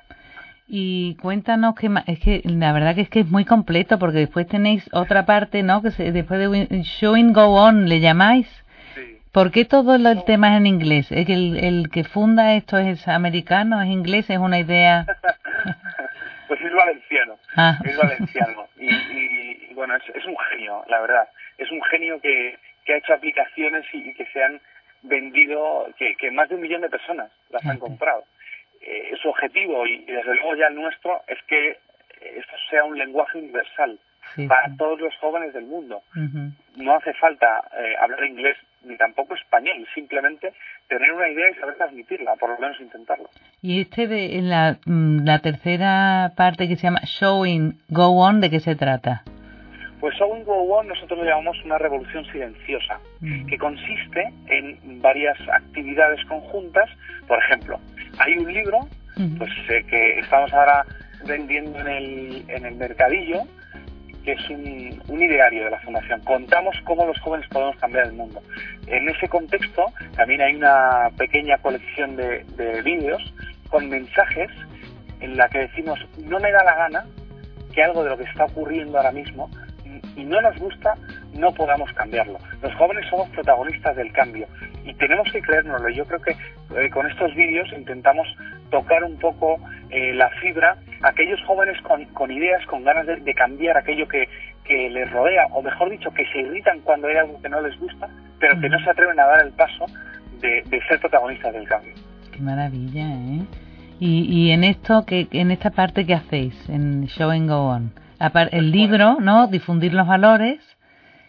Y 0.71 1.17
cuéntanos 1.23 1.75
que 1.75 1.89
es 2.07 2.21
que 2.21 2.43
la 2.45 2.73
verdad 2.73 2.95
que 2.95 3.01
es 3.01 3.09
que 3.09 3.21
es 3.21 3.31
muy 3.31 3.47
completo 3.47 3.99
porque 3.99 4.19
después 4.19 4.47
tenéis 4.47 4.87
otra 4.93 5.25
parte, 5.25 5.63
¿no? 5.63 5.81
Que 5.81 5.91
se, 5.93 6.13
después 6.13 6.39
de 6.39 6.83
Showing 6.83 7.33
Go 7.33 7.55
On 7.55 7.89
le 7.89 8.01
llamáis. 8.01 8.47
Sí. 8.95 9.19
¿Por 9.33 9.51
qué 9.51 9.65
todo 9.65 9.95
el 9.95 10.25
tema 10.25 10.53
es 10.53 10.59
en 10.59 10.67
inglés? 10.67 11.11
¿Es 11.11 11.27
que 11.27 11.33
el, 11.33 11.57
el 11.57 11.91
que 11.91 12.05
funda 12.05 12.55
esto 12.55 12.77
es 12.77 13.09
americano, 13.09 13.81
es 13.81 13.89
inglés, 13.89 14.29
es 14.29 14.37
una 14.37 14.59
idea? 14.59 15.07
pues 16.49 16.61
es 16.61 16.73
valenciano, 16.75 17.39
ah. 17.57 17.79
es 17.85 17.97
valenciano. 17.97 18.69
Y, 18.79 18.91
y, 18.91 19.75
bueno, 19.75 19.97
es, 19.97 20.03
es, 20.15 20.25
un 20.27 20.37
genio, 20.51 20.85
la 20.89 21.01
verdad. 21.01 21.29
Es 21.57 21.71
un 21.71 21.83
genio 21.85 22.21
que, 22.21 22.59
que 22.85 22.93
ha 22.93 22.97
hecho 22.99 23.15
aplicaciones 23.15 23.87
y, 23.93 24.13
que 24.13 24.27
se 24.27 24.43
han 24.43 24.61
vendido, 25.03 25.87
que, 25.97 26.15
que 26.17 26.31
más 26.31 26.49
de 26.51 26.57
un 26.57 26.61
millón 26.61 26.83
de 26.83 26.91
personas 26.91 27.31
las 27.51 27.65
han 27.65 27.79
comprado. 27.79 28.25
Eh, 28.81 29.15
su 29.21 29.29
objetivo 29.29 29.87
y, 29.87 30.05
desde 30.05 30.35
luego 30.35 30.55
ya 30.57 30.69
el 30.69 30.75
nuestro 30.75 31.23
es 31.27 31.39
que 31.47 31.79
esto 32.21 32.57
sea 32.71 32.85
un 32.85 32.99
lenguaje 32.99 33.39
universal 33.39 33.99
para 34.47 34.77
todos 34.77 35.01
los 35.01 35.15
jóvenes 35.17 35.55
del 35.55 35.65
mundo. 35.65 36.03
No 36.77 36.95
hace 36.95 37.13
falta 37.15 37.65
eh, 37.77 37.95
hablar 38.01 38.25
inglés 38.25 38.57
ni 38.85 38.97
tampoco 38.97 39.35
español, 39.35 39.87
simplemente 39.95 40.53
tener 40.89 41.13
una 41.13 41.29
idea 41.29 41.51
y 41.51 41.55
saber 41.55 41.77
transmitirla, 41.77 42.37
por 42.37 42.51
lo 42.51 42.59
menos 42.59 42.81
intentarlo. 42.81 43.29
Y 43.63 43.81
este 43.81 44.07
de 44.07 44.41
la, 44.43 44.79
mm, 44.87 45.25
la 45.25 45.41
tercera 45.41 46.33
parte 46.37 46.69
que 46.69 46.77
se 46.77 46.83
llama 46.83 47.01
Showing 47.05 47.81
Go 47.89 48.21
On, 48.21 48.41
¿de 48.41 48.51
qué 48.51 48.61
se 48.61 48.77
trata? 48.77 49.25
Pues 50.01 50.17
Go 50.19 50.77
On 50.77 50.87
nosotros 50.87 51.19
lo 51.19 51.25
llamamos 51.25 51.57
una 51.65 51.79
revolución 51.79 52.25
silenciosa, 52.27 52.99
mm. 53.21 53.47
que 53.47 53.59
consiste 53.59 54.33
en 54.47 55.03
varias 55.03 55.37
actividades 55.49 56.25
conjuntas. 56.27 56.89
Por 57.27 57.39
ejemplo, 57.39 57.81
hay 58.19 58.39
un 58.39 58.53
libro 58.53 58.89
pues 59.37 59.51
eh, 59.69 59.85
que 59.89 60.21
estamos 60.21 60.53
ahora 60.53 60.85
vendiendo 61.27 61.81
en 61.81 61.89
el, 61.89 62.45
en 62.49 62.67
el 62.67 62.77
mercadillo, 62.77 63.43
que 64.25 64.33
es 64.33 64.51
un, 64.51 65.03
un, 65.09 65.23
ideario 65.23 65.65
de 65.65 65.71
la 65.71 65.81
Fundación. 65.81 66.21
Contamos 66.21 66.77
cómo 66.85 67.05
los 67.05 67.19
jóvenes 67.21 67.49
podemos 67.49 67.77
cambiar 67.77 68.07
el 68.07 68.13
mundo. 68.13 68.41
En 68.87 69.09
ese 69.09 69.29
contexto 69.29 69.87
también 70.17 70.41
hay 70.41 70.55
una 70.55 71.11
pequeña 71.17 71.59
colección 71.59 72.15
de, 72.17 72.45
de 72.57 72.83
vídeos 72.83 73.35
con 73.69 73.89
mensajes 73.89 74.51
en 75.21 75.37
la 75.37 75.49
que 75.49 75.59
decimos 75.59 75.99
no 76.19 76.39
me 76.39 76.53
da 76.53 76.63
la 76.63 76.77
gana 76.77 77.05
que 77.73 77.83
algo 77.83 78.05
de 78.05 78.11
lo 78.11 78.19
que 78.19 78.25
está 78.25 78.45
ocurriendo 78.45 78.97
ahora 78.99 79.13
mismo 79.13 79.51
y 80.17 80.25
no 80.25 80.41
nos 80.41 80.57
gusta, 80.59 80.95
no 81.35 81.53
podamos 81.53 81.93
cambiarlo. 81.93 82.39
Los 82.63 82.75
jóvenes 82.75 83.07
somos 83.09 83.29
protagonistas 83.31 83.97
del 83.97 84.13
cambio 84.13 84.47
y 84.85 84.95
tenemos 84.95 85.31
que 85.33 85.41
creérnoslo. 85.41 85.89
Yo 85.91 86.05
creo 86.07 86.21
que 86.21 86.33
eh, 86.77 86.91
con 86.91 87.07
estos 87.11 87.35
vídeos 87.35 87.69
intentamos 87.77 88.27
tocar 88.71 89.05
un 89.05 89.17
poco 89.19 89.59
eh, 89.91 90.13
la 90.15 90.29
fibra 90.41 90.77
aquellos 91.03 91.41
jóvenes 91.47 91.81
con, 91.83 92.05
con 92.07 92.31
ideas, 92.31 92.65
con 92.67 92.85
ganas 92.85 93.07
de, 93.07 93.35
cambiar 93.35 93.77
aquello 93.77 94.07
que, 94.09 94.29
que, 94.65 94.91
les 94.91 95.11
rodea, 95.11 95.47
o 95.53 95.63
mejor 95.63 95.91
dicho, 95.91 96.11
que 96.11 96.27
se 96.27 96.41
irritan 96.41 96.81
cuando 96.81 97.09
hay 97.09 97.17
algo 97.17 97.41
que 97.41 97.49
no 97.49 97.61
les 97.61 97.79
gusta, 97.79 98.09
pero 98.39 98.61
que 98.61 98.69
no 98.69 98.79
se 98.81 98.91
atreven 98.91 99.19
a 99.21 99.27
dar 99.27 99.47
el 99.47 99.53
paso 99.53 99.87
de, 100.41 100.63
ser 100.89 101.01
protagonistas 101.01 101.53
del 101.53 101.69
cambio. 101.69 101.95
Qué 102.33 102.41
maravilla, 102.41 103.07
¿eh? 103.09 103.45
Y, 104.01 104.23
y 104.23 104.53
en 104.53 104.63
esto, 104.63 105.05
que 105.05 105.27
en 105.33 105.51
esta 105.51 105.71
parte 105.71 106.07
que 106.07 106.15
hacéis, 106.15 106.55
en 106.69 107.07
Show 107.07 107.31
and 107.31 107.49
Go 107.49 107.69
On, 107.69 107.93
el 108.51 108.71
libro, 108.71 109.17
¿no? 109.21 109.47
Difundir 109.47 109.95
los 109.95 110.07
valores. 110.07 110.61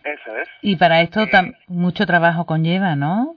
Eso 0.03 0.37
es. 0.37 0.49
Y 0.61 0.75
para 0.75 1.01
esto 1.01 1.21
eh, 1.21 1.53
mucho 1.67 2.05
trabajo 2.05 2.45
conlleva, 2.45 2.95
¿no? 2.95 3.35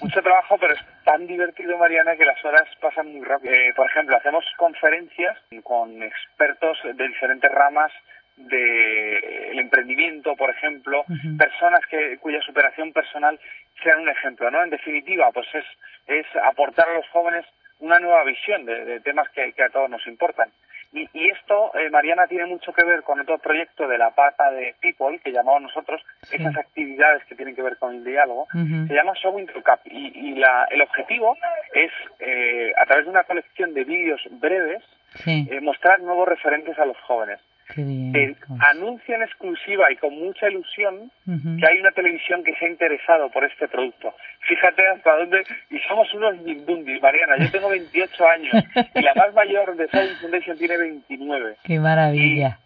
mucho 0.00 0.22
trabajo, 0.22 0.56
pero 0.58 0.74
es 0.74 0.80
tan 1.04 1.26
divertido, 1.26 1.76
Mariana, 1.76 2.16
que 2.16 2.24
las 2.24 2.42
horas 2.44 2.64
pasan 2.80 3.12
muy 3.12 3.24
rápido. 3.24 3.52
Eh, 3.52 3.72
por 3.74 3.86
ejemplo, 3.86 4.16
hacemos 4.16 4.44
conferencias 4.56 5.36
con 5.64 6.02
expertos 6.02 6.78
de 6.84 7.08
diferentes 7.08 7.50
ramas 7.50 7.92
del 8.36 9.58
emprendimiento, 9.58 10.34
por 10.36 10.50
ejemplo, 10.50 11.04
personas 11.38 11.80
que 11.90 12.16
cuya 12.18 12.40
superación 12.42 12.92
personal 12.92 13.38
sea 13.82 13.96
un 13.98 14.08
ejemplo, 14.08 14.50
¿no? 14.50 14.62
En 14.62 14.70
definitiva, 14.70 15.30
pues 15.32 15.46
es, 15.54 15.64
es 16.06 16.26
aportar 16.42 16.88
a 16.88 16.94
los 16.94 17.08
jóvenes 17.08 17.44
una 17.80 17.98
nueva 17.98 18.24
visión 18.24 18.64
de, 18.64 19.00
temas 19.00 19.28
que, 19.30 19.52
a 19.62 19.68
todos 19.68 19.90
nos 19.90 20.06
importan. 20.06 20.50
Y, 20.94 21.30
esto, 21.30 21.72
eh, 21.74 21.88
Mariana, 21.88 22.26
tiene 22.26 22.44
mucho 22.44 22.72
que 22.72 22.84
ver 22.84 23.02
con 23.02 23.18
otro 23.18 23.38
proyecto 23.38 23.88
de 23.88 23.96
la 23.96 24.10
pata 24.10 24.50
de 24.50 24.74
People, 24.80 25.18
que 25.20 25.32
llamamos 25.32 25.62
nosotros 25.62 26.02
esas 26.30 26.54
actividades 26.54 27.24
que 27.24 27.34
tienen 27.34 27.54
que 27.54 27.62
ver 27.62 27.78
con 27.78 27.94
el 27.94 28.04
diálogo. 28.04 28.46
Se 28.52 28.94
llama 28.94 29.14
Show 29.14 29.38
Intro 29.38 29.62
Cup. 29.62 29.80
Y, 29.84 30.34
la, 30.34 30.66
el 30.70 30.82
objetivo 30.82 31.36
es, 31.72 31.90
eh, 32.20 32.72
a 32.78 32.84
través 32.84 33.06
de 33.06 33.10
una 33.10 33.24
colección 33.24 33.72
de 33.72 33.84
vídeos 33.84 34.20
breves, 34.32 34.82
eh, 35.26 35.60
mostrar 35.62 36.00
nuevos 36.00 36.28
referentes 36.28 36.78
a 36.78 36.84
los 36.84 36.98
jóvenes. 36.98 37.40
Qué 37.68 38.34
anuncia 38.70 39.16
en 39.16 39.22
exclusiva 39.22 39.90
y 39.90 39.96
con 39.96 40.14
mucha 40.18 40.48
ilusión 40.48 41.10
que 41.24 41.66
hay 41.66 41.78
una 41.80 41.92
televisión 41.92 42.44
que 42.44 42.54
se 42.56 42.66
ha 42.66 42.68
interesado 42.68 43.30
por 43.30 43.44
este 43.44 43.68
producto. 43.68 44.14
Fíjate 44.40 44.86
hasta 44.88 45.16
dónde, 45.16 45.42
y 45.70 45.78
somos 45.80 46.12
unos 46.14 46.36
mindundis, 46.42 47.00
Mariana. 47.00 47.36
Yo 47.38 47.50
tengo 47.50 47.68
28 47.68 48.28
años 48.28 48.64
y 48.94 49.00
la 49.00 49.14
más 49.14 49.32
mayor 49.34 49.76
de 49.76 49.88
Sound 49.88 50.20
Foundation 50.20 50.58
tiene 50.58 50.76
29. 50.76 51.56
Qué 51.64 51.78
maravilla. 51.78 52.58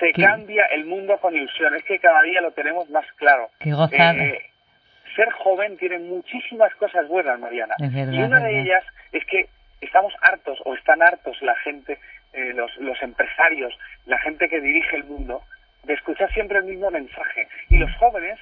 se 0.00 0.12
cambia 0.12 0.64
el 0.66 0.84
mundo 0.84 1.18
con 1.18 1.34
ilusión. 1.34 1.74
Es 1.74 1.84
que 1.84 1.98
cada 1.98 2.22
día 2.22 2.40
lo 2.40 2.52
tenemos 2.52 2.88
más 2.90 3.06
claro. 3.16 3.50
Qué 3.58 3.72
gozada. 3.72 4.14
Eh, 4.14 4.42
ser 5.14 5.30
joven 5.32 5.76
tiene 5.78 5.98
muchísimas 5.98 6.74
cosas 6.74 7.08
buenas, 7.08 7.38
Mariana. 7.40 7.74
y 7.80 8.18
una 8.18 8.40
de 8.40 8.60
ellas 8.60 8.84
es 9.12 9.24
que 9.26 9.48
estamos 9.80 10.12
hartos 10.22 10.58
o 10.64 10.74
están 10.74 11.02
hartos 11.02 11.40
la 11.42 11.54
gente 11.56 11.98
eh, 12.36 12.52
los, 12.54 12.70
los 12.76 13.00
empresarios, 13.02 13.72
la 14.04 14.18
gente 14.18 14.48
que 14.48 14.60
dirige 14.60 14.96
el 14.96 15.04
mundo, 15.04 15.42
de 15.84 15.94
escuchar 15.94 16.30
siempre 16.34 16.58
el 16.58 16.64
mismo 16.64 16.90
mensaje. 16.90 17.48
Y 17.70 17.78
los 17.78 17.90
jóvenes, 17.96 18.38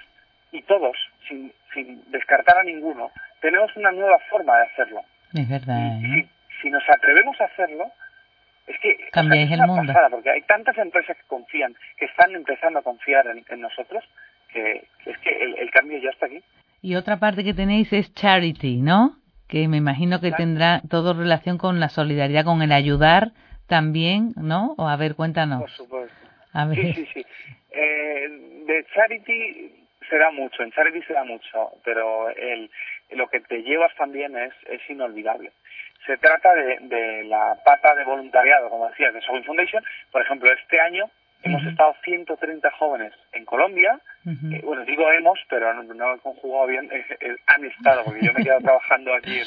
y 0.51 0.63
todos, 0.63 0.97
sin, 1.29 1.53
sin 1.73 2.03
descartar 2.11 2.59
a 2.59 2.65
ninguno, 2.65 3.13
tenemos 3.41 3.71
una 3.77 3.93
nueva 3.93 4.19
forma 4.31 4.57
de 4.59 4.65
hacerlo. 4.65 5.03
Es 5.33 5.49
verdad. 5.49 6.01
¿eh? 6.03 6.27
si, 6.61 6.71
nos 6.71 6.83
atrevemos 6.89 7.41
a 7.41 7.45
hacerlo, 7.45 7.93
es 8.67 8.77
que 8.81 8.97
cambiáis 9.13 9.53
el 9.53 9.61
mundo. 9.67 9.93
porque 10.11 10.31
hay 10.31 10.43
tantas 10.43 10.77
empresas 10.79 11.17
que 11.17 11.25
confían, 11.29 11.77
que 11.97 12.07
están 12.07 12.35
empezando 12.35 12.81
a 12.81 12.83
confiar 12.83 13.27
en, 13.27 13.61
nosotros, 13.61 14.03
que, 14.53 14.89
es 15.07 15.19
que 15.19 15.55
el, 15.59 15.71
cambio 15.71 15.99
ya 15.99 16.11
está 16.11 16.27
aquí. 16.27 16.43
Y 16.83 16.97
otra 16.97 17.19
parte 17.19 17.45
que 17.45 17.55
tenéis 17.55 17.93
es 17.93 18.13
charity, 18.15 18.81
¿no? 18.81 19.19
Que 19.47 19.69
me 19.69 19.77
imagino 19.77 20.21
que 20.21 20.33
tendrá 20.33 20.81
todo 20.89 21.15
relación 21.15 21.59
con 21.59 21.79
la 21.79 21.91
solidaridad, 21.91 22.45
con 22.45 22.63
el 22.63 22.73
ayudar 22.73 23.33
también, 23.67 24.33
¿no? 24.37 24.75
O 24.79 24.89
a 24.89 24.97
ver, 24.97 25.15
cuéntanos. 25.15 25.61
Por 25.61 25.71
supuesto. 25.71 26.17
Sí, 26.75 26.93
sí, 26.95 27.09
sí. 27.13 27.27
Eh, 27.71 28.29
de 28.67 28.87
charity 28.95 29.87
se 30.09 30.19
da 30.19 30.31
mucho, 30.31 30.63
en 30.63 30.71
charity 30.71 31.03
se 31.03 31.13
da 31.13 31.25
mucho, 31.25 31.73
pero 31.85 32.29
el, 32.31 32.71
lo 33.11 33.27
que 33.29 33.41
te 33.41 33.63
llevas 33.63 33.95
también 33.97 34.37
es, 34.37 34.53
es 34.69 34.81
inolvidable. 34.89 35.51
Se 36.07 36.17
trata 36.19 36.55
de, 36.55 36.79
de 36.83 37.25
la 37.25 37.59
pata 37.65 37.95
de 37.95 38.05
voluntariado, 38.05 38.69
como 38.69 38.89
decía, 38.89 39.11
de 39.11 39.23
Soul 39.23 39.45
Foundation. 39.45 39.83
Por 40.13 40.23
ejemplo, 40.23 40.53
este 40.53 40.79
año 40.79 41.11
hemos 41.45 41.65
estado 41.65 41.95
130 42.03 42.71
jóvenes 42.73 43.13
en 43.33 43.45
Colombia. 43.45 44.01
bueno, 44.63 44.85
digo 44.85 45.11
hemos, 45.13 45.39
pero 45.49 45.73
no, 45.75 45.83
no 45.83 46.15
he 46.15 46.19
conjugado 46.19 46.67
bien. 46.67 46.91
han 47.47 47.65
estado, 47.65 48.05
porque 48.05 48.25
yo 48.25 48.33
me 48.33 48.41
he 48.41 48.45
quedado 48.45 48.61
trabajando 48.63 49.15
aquí 49.15 49.39
en, 49.39 49.47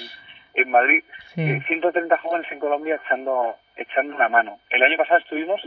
en 0.62 0.72
Madrid, 0.72 1.04
130 1.34 2.16
eh, 2.16 2.18
jóvenes 2.22 2.52
en 2.52 2.60
Colombia 2.60 3.00
echando, 3.04 3.56
echando 3.78 4.16
una 4.16 4.30
mano. 4.30 4.60
El 4.70 4.84
año 4.84 4.98
pasado 4.98 5.20
estuvimos 5.20 5.62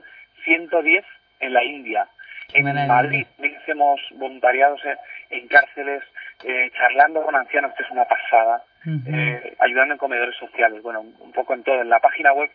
110 0.45 1.05
en 1.41 1.53
la 1.53 1.65
India. 1.65 2.07
En 2.53 2.65
Madrid 2.89 3.27
hicimos 3.39 4.01
voluntariados 4.13 4.81
en, 5.31 5.47
cárceles, 5.47 6.03
eh, 6.45 6.71
charlando 6.77 7.23
con 7.23 7.37
ancianos, 7.37 7.73
que 7.75 7.85
es 7.85 7.91
una 7.91 8.05
pasada, 8.07 8.65
eh, 9.07 9.55
ayudando 9.61 9.95
en 9.95 9.99
comedores 9.99 10.37
sociales, 10.37 10.83
bueno, 10.83 11.01
un 11.01 11.33
poco 11.33 11.55
en 11.55 11.63
todo. 11.63 11.81
En 11.81 11.89
la 11.89 12.01
página 12.01 12.33
web 12.33 12.51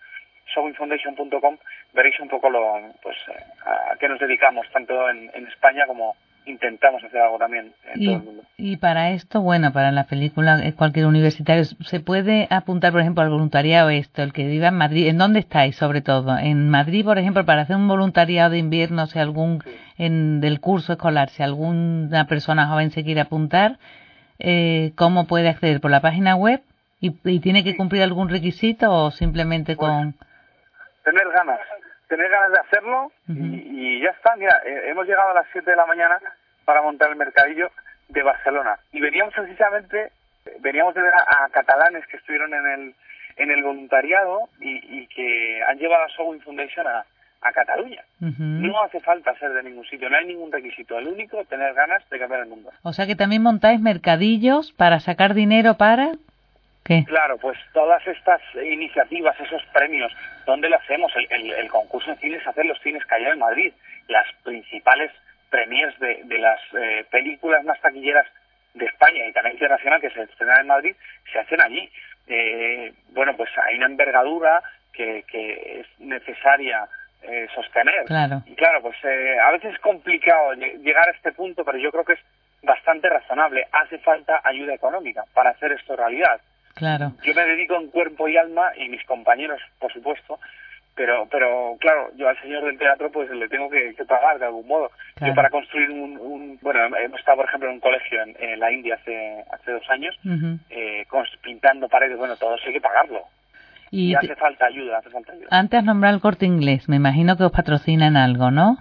showingfoundation.com 0.54 1.58
veréis 1.94 2.20
un 2.20 2.28
poco 2.28 2.50
lo, 2.50 2.94
pues, 3.02 3.16
a, 3.66 3.96
qué 3.98 4.10
nos 4.10 4.20
dedicamos, 4.20 4.70
tanto 4.72 5.10
en 5.10 5.48
España 5.48 5.86
como, 5.88 6.18
intentamos 6.46 7.04
hacer 7.04 7.22
algo 7.22 7.38
también 7.38 7.74
en 7.94 8.02
y, 8.02 8.06
todo 8.06 8.16
el 8.18 8.24
mundo. 8.24 8.44
Y 8.58 8.78
para 8.78 9.12
esto, 9.12 9.42
bueno, 9.42 9.72
para 9.74 9.92
la 9.92 10.06
película, 10.06 10.60
eh, 10.64 10.74
cualquier 10.74 11.06
universitario, 11.06 11.64
¿se 11.64 12.00
puede 12.00 12.48
apuntar, 12.50 12.92
por 12.92 13.02
ejemplo, 13.02 13.24
al 13.24 13.30
voluntariado 13.30 13.90
esto, 13.90 14.22
el 14.22 14.34
que 14.34 14.46
viva 14.46 14.68
en 14.68 14.78
Madrid? 14.78 15.08
¿En 15.08 15.18
dónde 15.18 15.40
estáis, 15.40 15.76
sobre 15.76 16.02
todo? 16.02 16.38
En 16.38 16.70
Madrid, 16.70 17.04
por 17.04 17.18
ejemplo, 17.18 17.46
para 17.46 17.62
hacer 17.62 17.76
un 17.76 17.88
voluntariado 17.88 18.52
de 18.52 18.60
invierno, 18.60 19.08
si 19.08 19.20
algún, 19.20 19.64
en, 19.98 20.42
del 20.42 20.60
curso 20.60 20.94
escolar, 20.94 21.30
si 21.30 21.44
alguna 21.44 22.26
persona 22.28 22.68
joven 22.68 22.92
se 22.92 23.04
quiere 23.04 23.22
apuntar, 23.22 23.78
eh, 24.40 24.92
¿cómo 24.96 25.28
puede 25.28 25.50
acceder? 25.50 25.82
¿Por 25.82 25.92
la 25.92 26.02
página 26.02 26.36
web? 26.36 26.62
¿Y, 27.00 27.40
tiene 27.40 27.64
que 27.64 27.76
cumplir 27.76 28.02
algún 28.04 28.30
requisito 28.30 28.92
o 28.92 29.12
simplemente 29.12 29.76
pues, 29.76 29.90
con...? 29.90 30.16
Tener 31.04 31.28
ganas 31.30 31.60
tener 32.08 32.30
ganas 32.30 32.52
de 32.52 32.60
hacerlo 32.60 33.12
y, 33.76 34.02
ya 34.02 34.10
está. 34.10 34.36
Mira, 34.36 34.62
eh, 34.66 34.90
hemos 34.90 35.06
llegado 35.06 35.30
a 35.30 35.34
las 35.34 35.48
7 35.52 35.70
de 35.70 35.78
la 35.78 35.86
mañana 35.86 36.20
para 36.64 36.82
montar 36.82 37.10
el 37.10 37.16
mercadillo 37.16 37.70
de 38.08 38.24
Barcelona 38.24 38.80
y 38.92 39.02
veníamos 39.02 39.34
precisamente, 39.34 40.12
veníamos 40.60 40.94
de 40.94 41.02
ver 41.02 41.14
a, 41.14 41.50
catalanes 41.50 42.06
que 42.08 42.18
estuvieron 42.18 42.54
en 42.54 42.66
el, 42.66 42.96
en 43.38 43.52
el 43.52 43.64
voluntariado 43.64 44.50
y, 44.60 45.08
que 45.08 45.64
han 45.64 45.78
llevado 45.78 46.04
a 46.04 46.10
Sowing 46.10 46.42
Foundation 46.42 46.88
a, 46.88 47.06
a 47.42 47.52
Cataluña. 47.52 48.04
No 48.20 48.82
hace 48.84 49.00
falta 49.02 49.38
ser 49.38 49.54
de 49.54 49.64
ningún 49.64 49.86
sitio, 49.86 50.10
no 50.10 50.18
hay 50.18 50.26
ningún 50.26 50.52
requisito. 50.52 50.98
El 50.98 51.08
único 51.08 51.44
tener 51.46 51.74
ganas 51.74 52.08
de 52.10 52.20
cambiar 52.20 52.42
el 52.42 52.50
mundo. 52.50 52.72
O 52.82 52.94
sea 52.94 53.06
que 53.06 53.16
también 53.16 53.44
montáis 53.44 53.80
mercadillos 53.80 54.72
para 54.72 55.00
sacar 55.00 55.34
dinero 55.34 55.76
para... 55.76 56.14
Claro, 56.86 57.38
pues 57.40 57.58
todas 57.74 58.06
estas 58.06 58.40
iniciativas, 58.64 59.40
esos 59.40 59.64
premios, 59.74 60.12
¿dónde 60.46 60.70
lo 60.70 60.78
hacemos? 60.78 61.12
El, 61.30 61.68
concurso 61.70 62.12
en 62.12 62.18
cines, 62.18 62.46
hacer 62.46 62.64
los 62.66 62.80
cines 62.82 63.04
Calle 63.06 63.30
en 63.30 63.40
Madrid, 63.40 63.74
las 64.08 64.28
principales 64.44 65.12
premiers 65.50 65.98
de, 66.00 66.24
las 66.38 66.60
eh, 66.80 67.04
películas 67.10 67.64
más 67.64 67.82
taquilleras 67.82 68.28
de 68.76 68.86
España 68.86 69.26
y 69.26 69.34
también 69.34 69.56
internacional 69.56 70.00
que 70.00 70.12
se 70.12 70.22
estrenan 70.24 70.62
en 70.62 70.68
Madrid, 70.68 70.96
se 71.32 71.40
hacen 71.40 71.60
allí. 71.60 71.90
Eh, 72.28 72.94
bueno, 73.14 73.36
pues 73.36 73.50
hay 73.58 73.78
una 73.78 73.88
envergadura 73.88 74.62
que, 74.94 75.24
es 75.80 75.88
necesaria 76.00 76.88
eh, 77.24 77.48
sostener. 77.56 78.06
Claro. 78.06 78.44
Y 78.46 78.54
claro, 78.54 78.84
pues 78.84 78.98
a 79.04 79.52
veces 79.54 79.74
es 79.74 79.80
complicado 79.80 80.54
llegar 80.54 81.10
a 81.10 81.14
este 81.14 81.32
punto, 81.32 81.66
pero 81.66 81.80
yo 81.80 81.92
creo 81.92 82.06
que 82.06 82.14
es 82.14 82.20
bastante 82.62 83.10
razonable. 83.10 83.66
Hace 83.72 83.98
falta 83.98 84.40
ayuda 84.44 84.76
económica 84.76 85.24
para 85.34 85.50
hacer 85.50 85.72
esto 85.72 85.96
realidad. 85.96 86.40
Claro. 86.76 87.14
Yo 87.24 87.34
me 87.34 87.46
dedico 87.46 87.76
en 87.76 87.88
cuerpo 87.88 88.28
y 88.28 88.36
alma 88.36 88.72
y 88.78 88.90
mis 88.90 89.04
compañeros, 89.06 89.62
por 89.80 89.92
supuesto, 89.94 90.40
pero 90.94 91.26
pero 91.32 91.78
claro, 91.80 92.10
yo 92.18 92.28
al 92.28 92.40
señor 92.42 92.66
del 92.66 92.78
teatro 92.78 93.10
pues 93.12 93.30
le 93.30 93.48
tengo 93.48 93.70
que, 93.70 93.96
pagar 94.06 94.40
de 94.40 94.46
algún 94.46 94.68
modo. 94.68 94.92
Yo 95.26 95.34
para 95.34 95.50
construir 95.50 95.90
un, 95.90 96.60
bueno, 96.62 96.98
hemos 96.98 97.20
estado 97.20 97.38
por 97.38 97.46
ejemplo 97.46 97.70
en 97.70 97.76
un 97.76 97.80
colegio 97.80 98.20
en, 98.22 98.60
la 98.60 98.72
India 98.72 98.96
hace 98.96 99.44
hace 99.52 99.72
dos 99.72 99.90
años, 99.90 100.20
eh, 100.70 101.06
pintando 101.42 101.88
paredes, 101.88 102.18
bueno, 102.18 102.36
todo 102.36 102.56
eso 102.56 102.68
hay 102.68 102.74
que 102.74 102.82
pagarlo. 102.82 103.24
Y, 103.92 104.14
hace 104.14 104.36
falta 104.36 104.66
ayuda, 104.66 104.98
hace 104.98 105.10
falta 105.10 105.32
ayuda. 105.32 105.48
Antes 105.52 105.80
has 105.80 105.86
nombrado 105.86 106.16
el 106.16 106.22
corte 106.22 106.46
inglés, 106.46 106.90
me 106.90 106.98
imagino 106.98 107.38
que 107.38 107.44
os 107.46 107.52
patrocinan 107.54 108.18
algo, 108.18 108.52
¿no? 108.52 108.78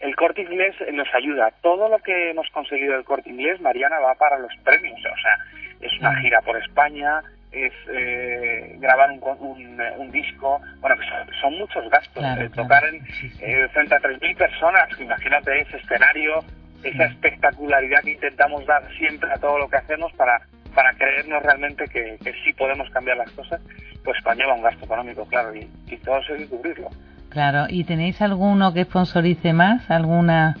El 0.00 0.14
corte 0.16 0.42
inglés 0.42 0.74
nos 0.92 1.08
ayuda. 1.14 1.52
Todo 1.62 1.88
lo 1.88 1.98
que 1.98 2.30
hemos 2.30 2.48
conseguido 2.50 2.94
del 2.94 3.04
corte 3.04 3.30
inglés, 3.30 3.60
Mariana, 3.60 3.98
va 3.98 4.14
para 4.14 4.38
los 4.38 4.52
premios. 4.62 4.98
O 4.98 5.16
sea, 5.16 5.36
es 5.80 5.92
una 6.00 6.10
ah. 6.10 6.20
gira 6.20 6.40
por 6.42 6.56
España, 6.56 7.22
es 7.52 7.72
eh, 7.90 8.76
grabar 8.78 9.10
un, 9.10 9.80
un, 9.98 10.10
disco, 10.10 10.60
bueno, 10.80 10.96
son, 11.40 11.58
muchos 11.58 11.88
gastos. 11.90 12.22
Eh, 12.38 12.50
tocar 12.54 12.84
en, 12.84 12.96
eh, 13.40 13.68
frente 13.72 13.94
a 13.94 14.00
3.000 14.00 14.36
personas, 14.36 15.00
imagínate 15.00 15.60
ese 15.60 15.78
escenario, 15.78 16.44
esa 16.82 17.04
espectacularidad 17.04 18.02
que 18.02 18.12
intentamos 18.12 18.66
dar 18.66 18.82
siempre 18.98 19.30
a 19.32 19.36
todo 19.38 19.58
lo 19.58 19.68
que 19.68 19.76
hacemos 19.76 20.12
para, 20.14 20.40
para 20.74 20.92
creernos 20.94 21.42
realmente 21.42 21.84
que, 21.86 22.18
que 22.22 22.32
sí 22.44 22.52
podemos 22.52 22.90
cambiar 22.90 23.16
las 23.16 23.30
cosas, 23.30 23.60
pues 24.04 24.20
conlleva 24.22 24.54
un 24.54 24.62
gasto 24.62 24.84
económico, 24.84 25.26
claro, 25.26 25.54
y, 25.54 25.68
y 25.86 25.96
todo 25.98 26.18
eso 26.18 26.34
hay 26.34 26.40
que 26.40 26.48
cubrirlo. 26.48 26.90
Claro, 27.30 27.66
¿y 27.68 27.84
tenéis 27.84 28.20
alguno 28.22 28.72
que 28.72 28.84
sponsorice 28.84 29.52
más? 29.52 29.90
¿Alguna 29.90 30.56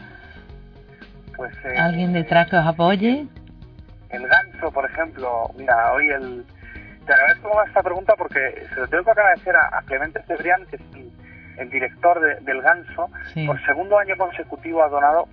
Pues, 1.36 1.54
eh, 1.64 1.78
alguien 1.78 2.12
detrás 2.12 2.50
que 2.50 2.56
os 2.56 2.66
apoye? 2.66 3.26
Por 4.60 4.84
ejemplo, 4.84 5.50
mira, 5.56 5.92
hoy 5.92 6.08
el... 6.10 6.44
Te 7.06 7.12
agradezco 7.12 7.62
esta 7.64 7.82
pregunta 7.82 8.14
porque 8.16 8.66
se 8.74 8.80
lo 8.80 8.88
tengo 8.88 9.04
que 9.04 9.10
agradecer 9.12 9.54
a, 9.54 9.78
a 9.78 9.82
Clemente 9.82 10.20
Cebrián, 10.26 10.66
que 10.66 10.76
es 10.76 10.82
el, 10.94 11.10
el 11.58 11.70
director 11.70 12.20
de- 12.20 12.34
del 12.40 12.60
ganso, 12.62 13.08
Sí. 13.32 13.46
por 13.46 13.64
segundo 13.64 13.96
año 13.98 14.16
consecutivo 14.16 14.82
ha 14.82 14.88
donado, 14.88 15.28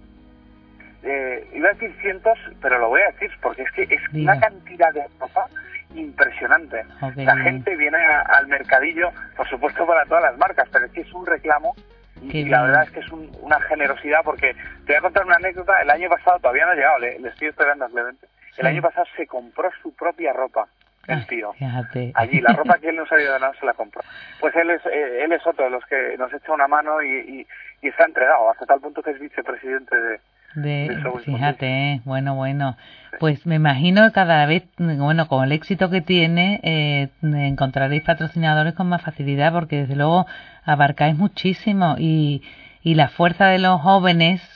eh, 1.03 1.47
iba 1.53 1.69
a 1.69 1.73
decir 1.73 1.95
cientos, 2.01 2.37
pero 2.61 2.77
lo 2.77 2.89
voy 2.89 3.01
a 3.01 3.11
decir 3.11 3.31
porque 3.41 3.63
es 3.63 3.71
que 3.71 3.83
es 3.83 4.01
Diga. 4.11 4.33
una 4.33 4.39
cantidad 4.39 4.93
de 4.93 5.03
ropa 5.19 5.47
impresionante. 5.95 6.85
La 7.17 7.35
gente 7.37 7.75
viene 7.75 7.97
a- 7.97 8.21
al 8.21 8.47
mercadillo, 8.47 9.09
por 9.35 9.47
supuesto 9.49 9.85
para 9.87 10.05
todas 10.05 10.23
las 10.23 10.37
marcas, 10.37 10.67
pero 10.71 10.85
es 10.85 10.91
que 10.91 11.01
es 11.01 11.11
un 11.13 11.25
reclamo 11.25 11.75
y, 12.21 12.29
Qué 12.29 12.37
y 12.39 12.45
la 12.45 12.61
verdad 12.63 12.83
es 12.83 12.91
que 12.91 12.99
es 12.99 13.11
un- 13.11 13.31
una 13.41 13.59
generosidad 13.61 14.19
porque 14.23 14.53
te 14.85 14.93
voy 14.93 14.95
a 14.95 15.01
contar 15.01 15.25
una 15.25 15.35
anécdota, 15.37 15.81
el 15.81 15.89
año 15.89 16.07
pasado 16.09 16.37
todavía 16.39 16.65
no 16.65 16.71
ha 16.71 16.75
llegado, 16.75 16.99
le, 16.99 17.19
le 17.19 17.29
estoy 17.29 17.47
esperando 17.47 17.85
a 17.85 17.89
Clemente. 17.89 18.27
El 18.57 18.67
año 18.67 18.81
pasado 18.81 19.05
se 19.15 19.27
compró 19.27 19.69
su 19.81 19.93
propia 19.95 20.33
ropa, 20.33 20.67
el 21.07 21.19
Ay, 21.19 21.25
tío. 21.27 21.53
Fíjate. 21.53 22.11
Allí, 22.15 22.39
la 22.41 22.53
ropa 22.53 22.77
que 22.79 22.89
él 22.89 22.95
nos 22.95 23.11
había 23.11 23.31
donado 23.31 23.53
se 23.59 23.65
la 23.65 23.73
compró. 23.73 24.01
Pues 24.39 24.55
él 24.55 24.69
es, 24.69 24.85
eh, 24.85 25.23
él 25.23 25.31
es 25.31 25.45
otro 25.45 25.65
de 25.65 25.71
los 25.71 25.85
que 25.85 26.15
nos 26.17 26.33
echa 26.33 26.53
una 26.53 26.67
mano 26.67 27.01
y, 27.01 27.07
y, 27.07 27.47
y 27.81 27.87
está 27.89 28.05
entregado, 28.05 28.49
hasta 28.49 28.65
tal 28.65 28.79
punto 28.79 29.01
que 29.01 29.11
es 29.11 29.19
vicepresidente 29.19 29.95
de... 29.95 30.19
De, 30.55 30.95
fíjate, 31.25 31.65
eh, 31.65 32.01
bueno, 32.05 32.35
bueno. 32.35 32.77
Pues 33.19 33.43
me 33.47 33.55
imagino 33.55 34.05
que 34.05 34.13
cada 34.13 34.45
vez, 34.45 34.63
bueno, 34.77 35.27
con 35.27 35.43
el 35.43 35.51
éxito 35.51 35.89
que 35.89 36.01
tiene, 36.01 36.59
eh, 36.61 37.09
encontraréis 37.23 38.03
patrocinadores 38.03 38.75
con 38.75 38.87
más 38.87 39.01
facilidad 39.01 39.51
porque 39.51 39.77
desde 39.77 39.95
luego 39.95 40.27
abarcáis 40.63 41.15
muchísimo 41.15 41.95
y, 41.97 42.43
y 42.83 42.93
la 42.93 43.07
fuerza 43.07 43.47
de 43.47 43.57
los 43.57 43.81
jóvenes 43.81 44.52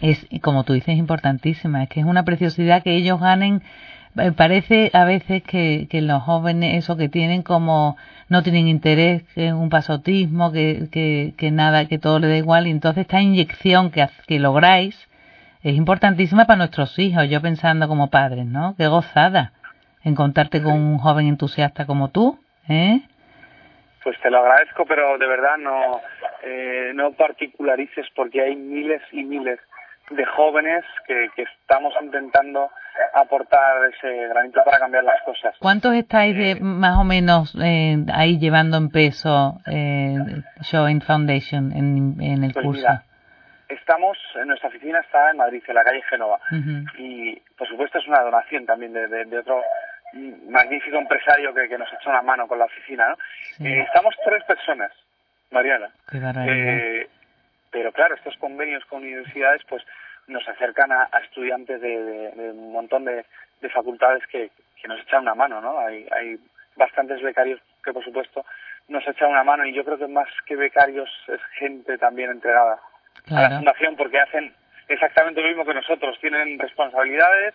es, 0.00 0.26
como 0.42 0.64
tú 0.64 0.72
dices, 0.72 0.96
importantísima. 0.96 1.82
Es 1.82 1.88
que 1.88 2.00
es 2.00 2.06
una 2.06 2.24
preciosidad 2.24 2.82
que 2.82 2.94
ellos 2.94 3.20
ganen. 3.20 3.62
Eh, 4.16 4.32
Parece 4.32 4.90
a 4.92 5.04
veces 5.04 5.42
que, 5.42 5.86
que 5.90 6.00
los 6.02 6.22
jóvenes, 6.22 6.76
eso 6.76 6.96
que 6.96 7.08
tienen 7.08 7.42
como 7.42 7.96
no 8.28 8.42
tienen 8.42 8.68
interés 8.68 9.22
en 9.36 9.54
un 9.54 9.68
pasotismo, 9.68 10.52
que, 10.52 10.88
que, 10.90 11.34
que 11.36 11.50
nada, 11.50 11.86
que 11.86 11.98
todo 11.98 12.18
le 12.18 12.28
da 12.28 12.36
igual. 12.36 12.66
Y 12.66 12.70
entonces 12.70 13.02
esta 13.02 13.20
inyección 13.20 13.90
que, 13.90 14.06
que 14.26 14.38
lográis 14.38 15.08
es 15.62 15.74
importantísima 15.74 16.46
para 16.46 16.58
nuestros 16.58 16.98
hijos. 16.98 17.28
Yo 17.28 17.40
pensando 17.40 17.88
como 17.88 18.10
padres, 18.10 18.46
¿no? 18.46 18.74
Qué 18.76 18.86
gozada 18.86 19.52
encontrarte 20.04 20.62
con 20.62 20.74
un 20.74 20.98
joven 20.98 21.26
entusiasta 21.26 21.86
como 21.86 22.10
tú, 22.10 22.38
¿eh? 22.68 23.00
Pues 24.02 24.20
te 24.20 24.30
lo 24.30 24.38
agradezco, 24.38 24.84
pero 24.84 25.16
de 25.16 25.26
verdad 25.26 25.56
no, 25.58 26.00
eh, 26.42 26.92
no 26.94 27.12
particularices 27.12 28.06
porque 28.14 28.42
hay 28.42 28.54
miles 28.54 29.00
y 29.12 29.24
miles 29.24 29.58
de 30.16 30.24
jóvenes 30.24 30.84
que, 31.06 31.28
que 31.36 31.42
estamos 31.42 31.92
intentando 32.02 32.70
aportar 33.14 33.84
ese 33.92 34.28
granito 34.28 34.62
para 34.64 34.78
cambiar 34.78 35.04
las 35.04 35.20
cosas. 35.22 35.54
¿Cuántos 35.58 35.94
estáis 35.94 36.36
de, 36.36 36.50
Eh, 36.52 36.60
más 36.60 36.96
o 36.98 37.04
menos 37.04 37.54
eh, 37.62 37.96
ahí 38.12 38.38
llevando 38.38 38.76
en 38.76 38.90
peso 38.90 39.60
eh, 39.66 40.16
Showing 40.62 41.00
Foundation 41.00 41.72
en, 41.72 42.20
en 42.20 42.44
el 42.44 42.52
Pues 42.52 42.64
curso? 42.64 42.80
mira, 42.80 43.02
estamos, 43.68 44.16
en 44.36 44.48
nuestra 44.48 44.68
oficina 44.68 45.00
está 45.00 45.30
en 45.30 45.36
Madrid, 45.38 45.62
en 45.66 45.74
la 45.74 45.84
calle 45.84 46.02
Génova. 46.08 46.38
Y 46.98 47.34
por 47.58 47.66
supuesto 47.68 47.98
es 47.98 48.06
una 48.06 48.20
donación 48.20 48.66
también 48.66 48.92
de, 48.92 49.08
de- 49.08 49.24
de 49.24 49.38
otro 49.38 49.62
magnífico 50.48 50.96
empresario 50.96 51.52
que, 51.54 51.68
que 51.68 51.76
nos 51.78 51.92
echa 51.92 52.10
una 52.10 52.22
mano 52.22 52.46
con 52.46 52.58
la 52.58 52.66
oficina. 52.66 53.08
¿no? 53.08 53.16
Sí. 53.56 53.66
Eh, 53.66 53.80
estamos 53.82 54.14
tres 54.24 54.44
personas, 54.44 54.92
Mariana. 55.50 55.88
Qué. 56.08 56.18
Eh, 56.46 57.08
pero 57.74 57.90
claro, 57.92 58.14
estos 58.14 58.36
convenios 58.38 58.84
con 58.86 59.02
universidades 59.02 59.62
pues 59.68 59.82
nos 60.28 60.46
acercan 60.48 60.92
a, 60.92 61.08
a 61.10 61.18
estudiantes 61.26 61.80
de, 61.80 62.02
de- 62.02 62.30
de 62.30 62.50
un 62.52 62.70
montón 62.72 63.04
de, 63.04 63.24
de 63.60 63.68
facultades 63.68 64.22
que, 64.28 64.50
que 64.80 64.86
nos 64.88 65.00
echan 65.00 65.22
una 65.22 65.34
mano, 65.34 65.60
¿no? 65.60 65.78
Hay, 65.80 66.06
hay 66.16 66.38
bastantes 66.76 67.20
becarios 67.20 67.60
que 67.84 67.92
por 67.92 68.04
supuesto 68.04 68.44
nos 68.88 69.06
echan 69.08 69.30
una 69.30 69.42
mano 69.44 69.66
y 69.66 69.72
yo 69.74 69.84
creo 69.84 69.98
que 69.98 70.06
más 70.06 70.28
que 70.46 70.54
becarios 70.56 71.10
es 71.28 71.40
gente 71.58 71.98
también 71.98 72.30
entregada 72.30 72.78
a 73.30 73.34
la 73.34 73.48
fundación 73.56 73.96
porque 73.96 74.20
hacen 74.20 74.54
exactamente 74.88 75.40
lo 75.42 75.48
mismo 75.48 75.64
que 75.64 75.74
nosotros, 75.74 76.16
tienen 76.20 76.58
responsabilidades, 76.60 77.54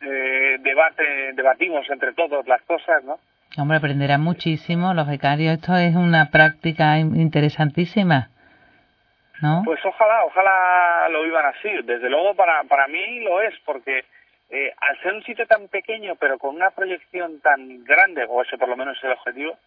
eh, 0.00 0.56
debate, 0.60 1.32
debatimos 1.34 1.88
entre 1.90 2.12
todos 2.14 2.46
las 2.48 2.62
cosas, 2.62 3.04
¿no? 3.04 3.18
Hombre, 3.58 3.78
aprenderán 3.78 4.20
muchísimo 4.22 4.94
los 4.94 5.08
becarios. 5.08 5.54
Esto 5.54 5.76
es 5.76 5.94
una 5.96 6.30
práctica 6.30 6.98
in- 6.98 7.16
interesantísima, 7.20 8.28
¿no? 9.42 9.62
Pues 9.64 9.84
ojalá, 9.84 10.24
ojalá 10.24 11.08
lo 11.10 11.22
vivan 11.22 11.46
así. 11.46 11.68
Desde 11.84 12.08
luego 12.10 12.34
para, 12.34 12.64
para 12.64 12.88
mí 12.88 13.20
lo 13.20 13.40
es, 13.40 13.54
porque 13.64 14.04
eh, 14.50 14.72
al 14.80 15.00
ser 15.02 15.12
un 15.12 15.22
sitio 15.24 15.46
tan 15.46 15.68
pequeño, 15.68 16.16
pero 16.16 16.38
con 16.38 16.56
una 16.56 16.70
proyección 16.70 17.40
tan 17.40 17.84
grande, 17.84 18.24
o 18.28 18.42
ese 18.42 18.56
por 18.56 18.68
lo 18.68 18.76
menos 18.76 18.96
es 18.96 19.04
el 19.04 19.12
objetivo, 19.12 19.58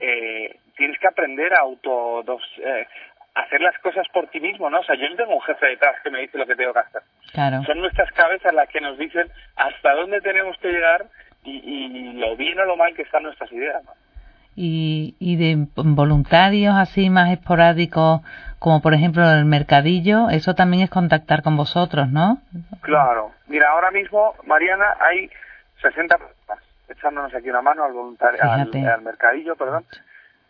eh, 0.00 0.56
tienes 0.76 0.98
que 0.98 1.08
aprender 1.08 1.54
a 1.54 1.62
auto 1.62 2.22
dos, 2.24 2.42
eh, 2.58 2.86
hacer 3.34 3.60
las 3.60 3.78
cosas 3.78 4.06
por 4.12 4.26
ti 4.28 4.40
mismo, 4.40 4.70
¿no? 4.70 4.80
O 4.80 4.84
sea, 4.84 4.96
yo 4.96 5.08
no 5.08 5.16
tengo 5.16 5.34
un 5.34 5.42
jefe 5.42 5.66
detrás 5.66 5.96
que 6.02 6.10
me 6.10 6.20
dice 6.20 6.38
lo 6.38 6.46
que 6.46 6.56
tengo 6.56 6.72
que 6.72 6.80
hacer. 6.80 7.02
Claro. 7.32 7.62
Son 7.64 7.78
nuestras 7.78 8.10
cabezas 8.12 8.52
las 8.54 8.68
que 8.68 8.80
nos 8.80 8.98
dicen 8.98 9.28
hasta 9.56 9.94
dónde 9.94 10.20
tenemos 10.20 10.56
que 10.58 10.68
llegar 10.68 11.06
y, 11.44 11.50
y 11.50 12.12
lo 12.14 12.36
bien 12.36 12.58
o 12.58 12.64
lo 12.64 12.76
mal 12.76 12.94
que 12.94 13.02
están 13.02 13.22
nuestras 13.22 13.52
ideas. 13.52 13.84
¿no? 13.84 13.92
Y, 14.56 15.16
y 15.18 15.36
de 15.36 15.66
voluntarios 15.74 16.74
así 16.76 17.10
más 17.10 17.30
esporádicos, 17.32 18.20
como 18.64 18.80
por 18.80 18.94
ejemplo 18.94 19.30
el 19.30 19.44
mercadillo, 19.44 20.30
eso 20.30 20.54
también 20.54 20.84
es 20.84 20.88
contactar 20.88 21.42
con 21.42 21.54
vosotros, 21.54 22.08
¿no? 22.08 22.38
Claro. 22.80 23.32
Mira, 23.46 23.68
ahora 23.68 23.90
mismo, 23.90 24.34
Mariana, 24.46 24.96
hay 25.00 25.30
60 25.82 26.16
personas 26.16 26.64
echándonos 26.88 27.34
aquí 27.34 27.50
una 27.50 27.60
mano 27.60 27.84
al 27.84 27.92
voluntario, 27.92 28.40
al, 28.42 29.02
mercadillo, 29.02 29.54
perdón. 29.54 29.84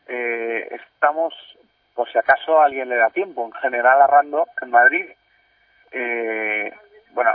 Eh, 0.07 0.69
estamos, 0.71 1.35
por 1.97 2.09
si 2.09 2.17
acaso 2.17 2.63
alguien 2.63 2.89
le 2.89 2.95
da 2.99 3.11
tiempo, 3.11 3.47
en 3.47 3.53
General 3.61 4.01
Arrando, 4.03 4.47
en 4.63 4.71
Madrid. 4.71 5.07
Eh, 5.91 6.73
bueno, 7.15 7.33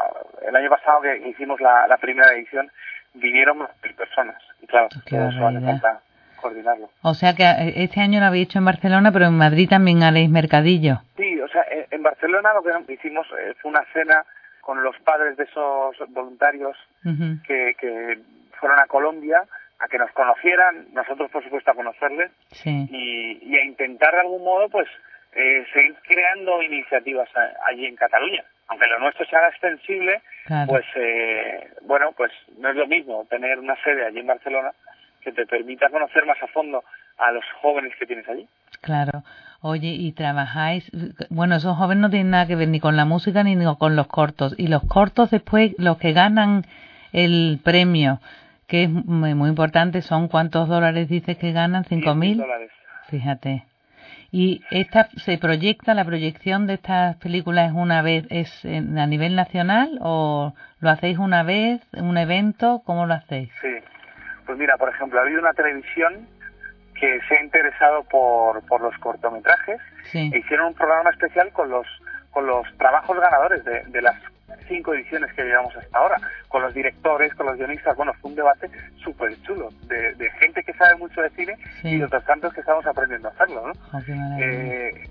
el 0.47 0.55
año 0.55 0.69
pasado 0.69 1.01
que 1.01 1.27
hicimos 1.27 1.59
la, 1.59 1.87
la 1.87 1.97
primera 1.97 2.31
edición, 2.31 2.71
vinieron 3.15 3.57
más 3.57 3.71
mil 3.83 3.95
personas. 3.95 4.41
Y 4.61 4.67
claro, 4.67 4.87
eso 4.93 5.45
hace 5.45 5.59
falta 5.59 5.99
coordinarlo. 6.39 6.89
O 7.01 7.13
sea 7.13 7.33
que 7.35 7.43
eh, 7.43 7.73
este 7.83 8.01
año 8.01 8.19
lo 8.19 8.27
habéis 8.27 8.45
hecho 8.47 8.59
en 8.59 8.65
Barcelona, 8.65 9.11
pero 9.11 9.25
en 9.27 9.37
Madrid 9.37 9.69
también 9.69 10.03
haréis 10.03 10.29
mercadillo. 10.29 11.01
Sí, 11.17 11.39
o 11.41 11.47
sea, 11.47 11.63
en 11.69 11.79
en 11.91 12.03
Barcelona 12.03 12.49
lo 12.53 12.63
que 12.85 12.93
hicimos 12.93 13.27
eh, 13.39 13.53
fue 13.61 13.71
una 13.71 13.83
cena 13.93 14.23
con 14.61 14.81
los 14.83 14.95
padres 14.99 15.35
de 15.37 15.43
esos 15.45 15.95
voluntarios 16.09 16.77
que, 17.47 17.75
que 17.79 18.19
fueron 18.59 18.79
a 18.79 18.85
Colombia 18.87 19.43
a 19.79 19.87
que 19.87 19.97
nos 19.97 20.11
conocieran, 20.11 20.87
nosotros 20.93 21.31
por 21.31 21.43
supuesto 21.43 21.71
a 21.71 21.73
conocerles 21.73 22.31
Sí, 22.51 22.87
y, 22.91 23.39
y 23.41 23.55
a 23.57 23.63
intentar 23.63 24.13
de 24.13 24.19
algún 24.21 24.43
modo 24.43 24.69
pues 24.69 24.87
eh, 25.33 25.65
seguir 25.73 25.95
creando 26.07 26.61
iniciativas 26.61 27.29
a- 27.35 27.53
allí 27.69 27.85
en 27.85 27.95
Cataluña. 27.95 28.43
Aunque 28.67 28.87
lo 28.87 28.99
nuestro 28.99 29.25
se 29.25 29.35
haga 29.35 29.47
extensible, 29.49 30.21
claro. 30.45 30.67
pues 30.69 30.85
eh, 30.95 31.69
bueno, 31.83 32.11
pues 32.15 32.31
no 32.59 32.69
es 32.69 32.75
lo 32.75 32.85
mismo 32.87 33.25
tener 33.29 33.57
una 33.57 33.75
sede 33.83 34.05
allí 34.05 34.19
en 34.19 34.27
Barcelona 34.27 34.71
que 35.21 35.31
te 35.31 35.45
permita 35.45 35.89
conocer 35.89 36.25
más 36.25 36.41
a 36.41 36.47
fondo 36.47 36.83
a 37.17 37.31
los 37.31 37.43
jóvenes 37.61 37.93
que 37.99 38.05
tienes 38.05 38.27
allí. 38.29 38.47
Claro. 38.81 39.23
Oye, 39.61 39.89
y 39.89 40.13
trabajáis, 40.13 40.89
bueno, 41.29 41.55
esos 41.55 41.75
jóvenes 41.77 42.01
no 42.01 42.09
tienen 42.09 42.31
nada 42.31 42.47
que 42.47 42.55
ver 42.55 42.69
ni 42.69 42.79
con 42.79 42.95
la 42.95 43.03
música 43.05 43.43
ni 43.43 43.57
con 43.77 43.95
los 43.97 44.07
cortos. 44.07 44.55
Y 44.57 44.67
los 44.67 44.83
cortos 44.85 45.31
después, 45.31 45.73
los 45.77 45.97
que 45.97 46.13
ganan 46.13 46.63
el 47.11 47.59
premio, 47.63 48.19
que 48.67 48.83
es 48.83 48.89
muy, 48.89 49.33
muy 49.33 49.49
importante, 49.49 50.01
son 50.01 50.27
cuántos 50.29 50.69
dólares 50.69 51.09
dices 51.09 51.37
que 51.37 51.51
ganan, 51.51 51.83
cinco 51.85 52.11
10.000 52.11 52.15
mil. 52.19 52.37
dólares. 52.37 52.71
Fíjate. 53.09 53.65
Y 54.31 54.61
esta 54.69 55.09
se 55.17 55.37
proyecta, 55.39 55.95
la 55.95 56.05
proyección 56.05 56.67
de 56.67 56.75
estas 56.75 57.15
películas 57.17 57.71
es 57.71 57.75
una 57.75 58.01
vez, 58.03 58.27
es 58.29 58.63
en- 58.63 58.97
a 58.99 59.07
nivel 59.07 59.35
nacional 59.35 59.97
o 60.01 60.53
lo 60.79 60.89
hacéis 60.91 61.17
una 61.17 61.41
vez, 61.43 61.81
un 61.93 62.15
evento, 62.17 62.81
¿cómo 62.85 63.07
lo 63.07 63.15
hacéis? 63.15 63.49
Sí. 63.59 63.67
Pues 64.49 64.57
mira, 64.57 64.77
por 64.77 64.89
ejemplo, 64.89 65.19
ha 65.19 65.21
habido 65.21 65.41
una 65.41 65.53
televisión 65.53 66.27
que 66.99 67.19
se 67.27 67.37
ha 67.37 67.43
interesado 67.43 68.03
por, 68.05 68.65
por 68.65 68.81
los 68.81 68.97
cortometrajes 68.97 69.79
Sí. 70.11 70.31
e 70.33 70.39
hicieron 70.39 70.69
un 70.69 70.73
programa 70.73 71.11
especial 71.11 71.51
con 71.53 71.69
los 71.69 71.85
con 72.31 72.47
los 72.47 72.65
trabajos 72.79 73.15
ganadores 73.19 73.63
de, 73.63 73.83
de 73.83 74.01
las 74.01 74.15
cinco 74.67 74.95
ediciones 74.95 75.31
que 75.33 75.43
llevamos 75.43 75.75
hasta 75.75 75.95
ahora, 75.99 76.15
con 76.47 76.63
los 76.63 76.73
directores, 76.73 77.31
con 77.35 77.45
los 77.45 77.57
guionistas. 77.57 77.95
Bueno, 77.95 78.11
fue 78.19 78.31
un 78.31 78.37
debate 78.37 78.71
súper 79.03 79.39
chulo 79.43 79.69
de, 79.83 80.13
de 80.15 80.31
gente 80.39 80.63
que 80.63 80.73
sabe 80.73 80.95
mucho 80.95 81.21
de 81.21 81.29
cine 81.29 81.55
Sí. 81.83 81.89
y 81.89 81.97
de 81.99 82.05
otros 82.05 82.25
tantos 82.25 82.51
que 82.51 82.61
estamos 82.61 82.87
aprendiendo 82.87 83.27
a 83.27 83.31
hacerlo, 83.33 83.67
¿no? 83.67 83.73
Maravilla. 83.93 84.39
Eh, 84.39 85.09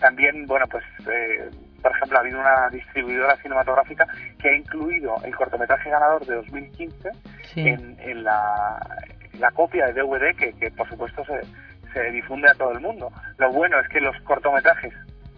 también, 0.00 0.46
bueno, 0.46 0.66
pues 0.66 0.82
eh, 1.12 1.50
por 1.82 1.92
ejemplo, 1.92 2.16
ha 2.16 2.20
habido 2.22 2.40
una 2.40 2.70
distribuidora 2.70 3.36
cinematográfica 3.36 4.06
que 4.40 4.48
ha 4.48 4.56
incluido 4.56 5.14
el 5.24 5.36
cortometraje 5.36 5.90
ganador 5.90 6.24
de 6.24 6.36
2015 6.36 7.10
en, 7.66 8.24
la, 8.24 8.78
copia 9.54 9.86
de 9.86 10.02
DVD 10.02 10.36
que, 10.36 10.52
que 10.54 10.70
por 10.70 10.88
supuesto 10.88 11.24
se, 11.24 11.40
se 11.92 12.10
difunde 12.10 12.50
a 12.50 12.54
todo 12.54 12.72
el 12.72 12.80
mundo. 12.80 13.10
Lo 13.38 13.52
bueno 13.52 13.78
es 13.80 13.88
que 13.88 14.00
los 14.00 14.16
cortometrajes 14.22 14.92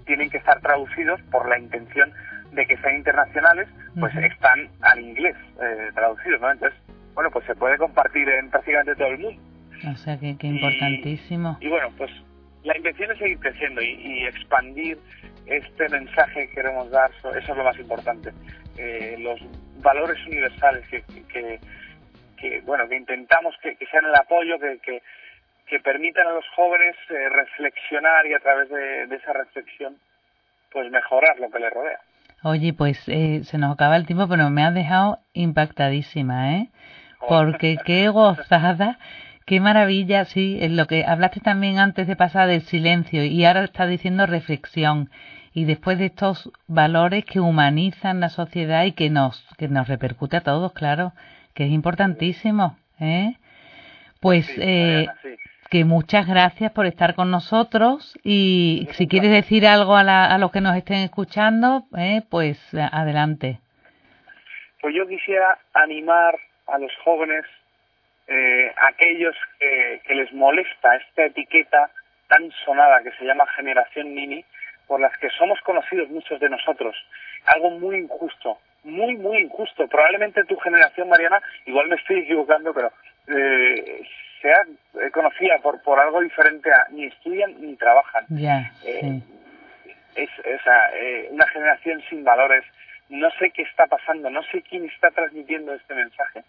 tienen 0.06 0.30
que 0.30 0.38
estar 0.38 0.60
traducidos 0.60 1.20
por 1.30 1.48
la 1.48 1.58
intención 1.58 2.12
de 2.52 2.66
que 2.66 2.76
sean 2.78 2.96
internacionales, 2.96 3.68
pues 3.98 4.14
están 4.16 4.68
al 4.80 4.98
inglés 5.00 5.36
eh, 5.62 5.90
traducidos, 5.94 6.40
¿no? 6.40 6.50
Entonces, 6.50 6.78
bueno, 7.14 7.30
pues 7.30 7.46
se 7.46 7.54
puede 7.54 7.78
compartir 7.78 8.28
en 8.28 8.50
prácticamente 8.50 8.96
todo 8.96 9.08
el 9.08 9.18
mundo. 9.18 9.42
O 9.92 9.96
sea, 9.96 10.18
que, 10.18 10.36
importantísimo. 10.42 11.56
Y, 11.60 11.68
bueno, 11.68 11.88
pues 11.96 12.10
la 12.64 12.76
intención 12.76 13.10
es 13.12 13.18
seguir 13.18 13.38
creciendo 13.38 13.80
y, 13.80 14.24
expandir 14.24 14.98
este 15.46 15.88
mensaje 15.88 16.48
que 16.48 16.54
queremos 16.54 16.90
dar, 16.90 17.10
eso 17.10 17.30
es 17.34 17.48
lo 17.48 17.64
más 17.64 17.78
importante. 17.78 18.32
Eh, 18.76 19.16
los 19.18 19.40
valores 19.82 20.18
universales 20.26 20.86
que, 20.88 21.02
que, 21.32 21.58
bueno, 22.64 22.88
que 22.88 22.96
intentamos 22.96 23.54
que, 23.62 23.76
sean 23.90 24.06
el 24.06 24.14
apoyo, 24.14 24.58
que, 24.58 24.78
que, 24.78 25.02
que 25.66 25.80
permitan 25.80 26.26
a 26.26 26.32
los 26.32 26.48
jóvenes 26.56 26.96
eh, 27.08 27.28
reflexionar 27.28 28.26
y 28.26 28.34
a 28.34 28.38
través 28.40 28.68
de, 28.68 29.06
de 29.06 29.16
esa 29.16 29.32
reflexión, 29.32 29.96
pues 30.72 30.90
mejorar 30.90 31.38
lo 31.38 31.50
que 31.50 31.58
les 31.58 31.72
rodea. 31.72 32.00
Oye, 32.42 32.72
pues 32.72 33.06
eh, 33.08 33.42
se 33.44 33.58
nos 33.58 33.74
acaba 33.74 33.96
el 33.96 34.06
tiempo, 34.06 34.26
pero 34.26 34.48
me 34.48 34.64
has 34.64 34.74
dejado 34.74 35.18
impactadísima, 35.34 36.56
¿eh? 36.56 36.68
Porque 37.28 37.76
qué 37.84 38.08
gozada, 38.08 38.98
qué 39.44 39.60
maravilla, 39.60 40.24
sí, 40.24 40.58
en 40.62 40.76
lo 40.76 40.86
que 40.86 41.04
hablaste 41.04 41.40
también 41.40 41.78
antes 41.78 42.06
de 42.06 42.16
pasar 42.16 42.48
del 42.48 42.62
silencio 42.62 43.24
y 43.24 43.44
ahora 43.44 43.64
estás 43.64 43.90
diciendo 43.90 44.24
reflexión 44.24 45.10
y 45.52 45.64
después 45.64 45.98
de 45.98 46.06
estos 46.06 46.50
valores 46.66 47.24
que 47.26 47.40
humanizan 47.40 48.20
la 48.20 48.30
sociedad 48.30 48.84
y 48.84 48.92
que 48.92 49.10
nos 49.10 49.46
que 49.58 49.68
nos 49.68 49.88
repercute 49.88 50.38
a 50.38 50.42
todos, 50.42 50.72
claro, 50.72 51.12
que 51.54 51.64
es 51.64 51.70
importantísimo, 51.70 52.76
¿eh? 53.00 53.34
Pues 54.20 54.52
eh, 54.58 55.06
que 55.70 55.84
muchas 55.84 56.26
gracias 56.26 56.72
por 56.72 56.86
estar 56.86 57.14
con 57.14 57.30
nosotros 57.30 58.18
y 58.22 58.88
si 58.92 59.08
quieres 59.08 59.30
decir 59.30 59.66
algo 59.66 59.96
a, 59.96 60.26
a 60.26 60.38
los 60.38 60.52
que 60.52 60.60
nos 60.60 60.76
estén 60.76 60.98
escuchando, 60.98 61.84
eh, 61.96 62.22
pues 62.28 62.58
adelante. 62.74 63.60
Pues 64.80 64.94
yo 64.94 65.06
quisiera 65.06 65.58
animar 65.74 66.38
a 66.66 66.78
los 66.78 66.92
jóvenes, 67.04 67.44
eh, 68.26 68.72
aquellos 68.88 69.34
que, 69.58 70.00
que, 70.06 70.14
les 70.14 70.32
molesta 70.32 70.96
esta 70.96 71.26
etiqueta 71.26 71.90
tan 72.28 72.50
sonada 72.64 73.02
que 73.02 73.10
se 73.12 73.24
llama 73.24 73.46
generación 73.56 74.14
Nini, 74.14 74.44
por 74.86 75.00
las 75.00 75.16
que 75.18 75.28
somos 75.30 75.60
conocidos 75.62 76.08
muchos 76.10 76.40
de 76.40 76.48
nosotros. 76.48 76.96
Algo 77.46 77.70
muy 77.70 77.96
injusto, 77.96 78.58
muy, 78.84 79.16
muy 79.16 79.38
injusto. 79.38 79.86
Probablemente 79.88 80.44
tu 80.44 80.56
generación, 80.56 81.08
Mariana, 81.08 81.40
igual 81.66 81.88
me 81.88 81.96
estoy 81.96 82.20
equivocando, 82.20 82.72
pero 82.72 82.92
eh, 83.28 84.02
sea 84.40 84.66
conocida 85.12 85.58
por, 85.58 85.82
por 85.82 85.98
algo 85.98 86.20
diferente 86.20 86.70
a 86.72 86.86
ni 86.90 87.04
estudian 87.04 87.60
ni 87.60 87.76
trabajan. 87.76 88.24
Eh, 88.84 89.20
es 90.16 90.30
eh, 90.36 91.28
una 91.30 91.46
generación 91.48 92.02
sin 92.08 92.24
valores. 92.24 92.64
No 93.08 93.30
sé 93.38 93.50
qué 93.50 93.62
está 93.62 93.86
pasando, 93.86 94.30
no 94.30 94.42
sé 94.44 94.62
quién 94.62 94.84
está 94.84 95.10
transmitiendo 95.10 95.74
este 95.74 95.94
mensaje, 95.94 96.44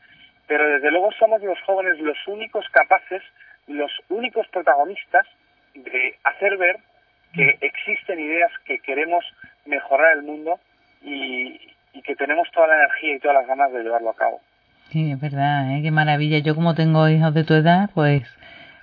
pero 0.47 0.67
desde 0.67 0.91
luego 0.91 1.11
somos 1.13 1.41
los 1.41 1.59
jóvenes 1.61 1.99
los 1.99 2.17
únicos 2.27 2.67
capaces, 2.69 3.23
los 3.67 3.91
únicos 4.09 4.47
protagonistas 4.49 5.25
de 5.73 6.17
hacer 6.23 6.57
ver 6.57 6.77
que 7.33 7.45
mm. 7.45 7.57
existen 7.61 8.19
ideas 8.19 8.51
que 8.65 8.79
queremos 8.79 9.25
mejorar 9.65 10.17
el 10.17 10.23
mundo 10.23 10.59
y 11.01 11.70
que 12.01 12.15
tenemos 12.15 12.47
toda 12.51 12.67
la 12.67 12.75
energía 12.75 13.15
y 13.15 13.19
todas 13.19 13.35
las 13.35 13.47
ganas 13.47 13.71
de 13.71 13.83
llevarlo 13.83 14.09
a 14.09 14.15
cabo. 14.15 14.39
Sí, 14.89 15.11
es 15.11 15.19
verdad, 15.19 15.71
¿eh? 15.71 15.81
qué 15.81 15.91
maravilla. 15.91 16.39
Yo 16.39 16.55
como 16.55 16.75
tengo 16.75 17.07
hijos 17.07 17.33
de 17.33 17.43
tu 17.43 17.53
edad, 17.53 17.89
pues 17.93 18.23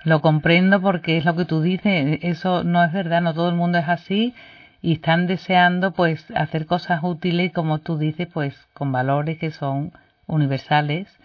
lo 0.03 0.21
comprendo 0.21 0.81
porque 0.81 1.17
es 1.17 1.25
lo 1.25 1.35
que 1.35 1.45
tú 1.45 1.61
dices, 1.61 2.19
eso 2.21 2.63
no 2.63 2.83
es 2.83 2.91
verdad, 2.93 3.21
no 3.21 3.33
todo 3.33 3.49
el 3.49 3.55
mundo 3.55 3.77
es 3.77 3.87
así 3.87 4.33
y 4.81 4.93
están 4.93 5.27
deseando 5.27 5.91
pues 5.91 6.25
hacer 6.35 6.65
cosas 6.65 7.01
útiles 7.03 7.51
como 7.51 7.79
tú 7.79 7.97
dices, 7.97 8.27
pues 8.33 8.55
con 8.73 8.91
valores 8.91 9.37
que 9.37 9.51
son 9.51 9.91
universales 10.25 11.19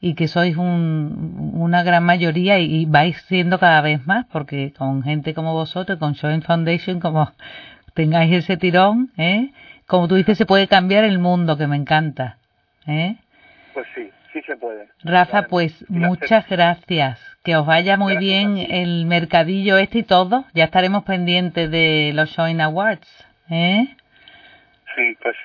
y 0.00 0.14
que 0.14 0.28
sois 0.28 0.56
un, 0.56 1.52
una 1.54 1.82
gran 1.82 2.04
mayoría 2.04 2.58
y, 2.58 2.84
vais 2.86 3.16
siendo 3.28 3.58
cada 3.58 3.80
vez 3.80 4.06
más 4.06 4.26
porque 4.26 4.72
con 4.76 5.02
gente 5.02 5.34
como 5.34 5.54
vosotros, 5.54 5.98
con 5.98 6.14
Joint 6.14 6.44
Foundation, 6.44 7.00
como 7.00 7.32
tengáis 7.94 8.32
ese 8.32 8.56
tirón, 8.56 9.10
¿eh? 9.16 9.50
Como 9.88 10.06
tú 10.06 10.16
dices, 10.16 10.36
se 10.36 10.44
puede 10.44 10.68
cambiar 10.68 11.02
el 11.04 11.18
mundo, 11.18 11.56
que 11.56 11.66
me 11.66 11.74
encanta. 11.74 12.36
¿eh? 12.86 13.16
Pues 13.72 13.86
sí, 13.94 14.12
sí 14.34 14.42
se 14.42 14.54
puede. 14.56 14.86
Rafa, 15.02 15.44
pues 15.44 15.82
muchas 15.88 16.46
gracias. 16.46 17.18
Que 17.42 17.56
os 17.56 17.66
vaya 17.66 17.96
muy 17.96 18.18
bien 18.18 18.58
el 18.58 19.06
mercadillo 19.06 19.78
este 19.78 20.00
y 20.00 20.02
todo. 20.02 20.44
Ya 20.52 20.64
estaremos 20.64 21.04
pendientes 21.04 21.70
de 21.70 22.12
los 22.14 22.28
Showing 22.28 22.60
Awards. 22.60 23.26
¿eh? 23.50 23.86
Sí, 24.94 25.16
pues 25.22 25.36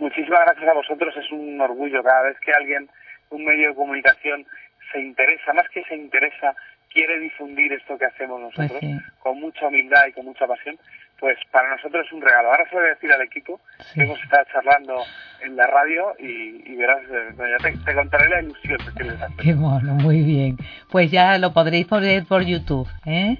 muchísimas 0.00 0.40
gracias 0.44 0.68
a 0.68 0.74
vosotros. 0.74 1.14
Es 1.16 1.30
un 1.30 1.60
orgullo 1.60 2.02
cada 2.02 2.22
vez 2.22 2.36
que 2.40 2.52
alguien, 2.52 2.90
un 3.30 3.44
medio 3.44 3.68
de 3.68 3.74
comunicación, 3.76 4.44
se 4.90 5.00
interesa, 5.00 5.52
más 5.52 5.68
que 5.68 5.84
se 5.84 5.94
interesa, 5.94 6.56
quiere 6.92 7.20
difundir 7.20 7.72
esto 7.72 7.96
que 7.96 8.06
hacemos 8.06 8.40
pues 8.56 8.72
nosotros 8.72 9.02
con 9.20 9.40
mucha 9.40 9.68
humildad 9.68 10.06
y 10.08 10.12
con 10.12 10.24
mucha 10.24 10.48
pasión 10.48 10.76
pues 11.24 11.38
para 11.50 11.70
nosotros 11.70 12.04
es 12.06 12.12
un 12.12 12.20
regalo. 12.20 12.50
Ahora 12.50 12.68
se 12.68 12.74
lo 12.74 12.82
voy 12.82 12.90
a 12.90 12.92
decir 12.92 13.10
al 13.10 13.22
equipo 13.22 13.58
que 13.94 14.02
hemos 14.02 14.22
estado 14.22 14.44
charlando 14.52 15.02
en 15.40 15.56
la 15.56 15.66
radio 15.66 16.14
y, 16.18 16.76
verás, 16.76 16.98
eh, 17.10 17.78
te, 17.82 17.94
contaré 17.94 18.28
la 18.28 18.42
ilusión 18.42 18.76
que 18.94 19.08
hace. 19.08 19.34
Qué 19.42 19.54
bueno, 19.54 19.94
muy 19.94 20.20
bien. 20.20 20.58
Pues 20.90 21.10
ya 21.10 21.38
lo 21.38 21.54
podréis 21.54 21.86
poner 21.86 22.26
por 22.26 22.42
YouTube, 22.42 22.86
¿eh? 23.06 23.38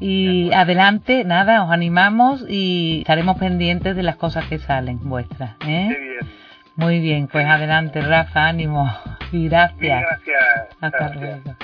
Y 0.00 0.50
adelante, 0.54 1.24
nada, 1.24 1.64
os 1.64 1.70
animamos 1.70 2.46
y 2.48 3.00
estaremos 3.00 3.36
pendientes 3.36 3.94
de 3.94 4.02
las 4.02 4.16
cosas 4.16 4.46
que 4.46 4.58
salen 4.58 4.98
vuestras, 5.02 5.50
¿eh? 5.66 5.94
bien. 6.00 6.32
Muy 6.76 6.98
bien, 7.00 7.28
pues 7.28 7.44
adelante, 7.46 8.00
Rafa, 8.00 8.48
ánimo 8.48 8.90
y 9.32 9.50
gracias. 9.50 10.00
gracias. 10.00 10.68
Hasta 10.80 11.12
luego. 11.12 11.56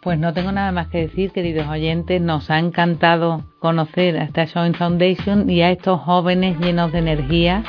Pues 0.00 0.18
no 0.18 0.32
tengo 0.32 0.50
nada 0.50 0.72
más 0.72 0.88
que 0.88 0.98
decir, 0.98 1.30
queridos 1.30 1.68
oyentes. 1.68 2.22
Nos 2.22 2.50
ha 2.50 2.58
encantado 2.58 3.44
conocer 3.58 4.16
a 4.16 4.24
esta 4.24 4.46
Showing 4.46 4.74
Foundation 4.74 5.50
y 5.50 5.60
a 5.60 5.70
estos 5.70 6.00
jóvenes 6.00 6.58
llenos 6.58 6.90
de 6.92 7.00
energía 7.00 7.62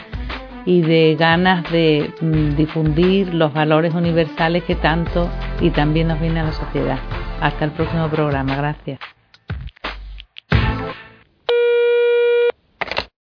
y 0.66 0.82
de 0.82 1.18
ganas 1.20 1.70
de 1.72 2.14
mm, 2.22 2.56
difundir 2.56 3.34
los 3.34 3.54
valores 3.54 3.94
universales 3.94 4.64
que 4.64 4.76
tanto 4.76 5.30
y 5.60 5.72
también 5.72 6.08
nos 6.08 6.22
viene 6.22 6.40
a 6.40 6.46
la 6.46 6.54
sociedad. 6.54 7.00
Hasta 7.42 7.66
el 7.66 7.72
próximo 7.72 8.08
programa. 8.08 8.56
Gracias. 8.56 9.00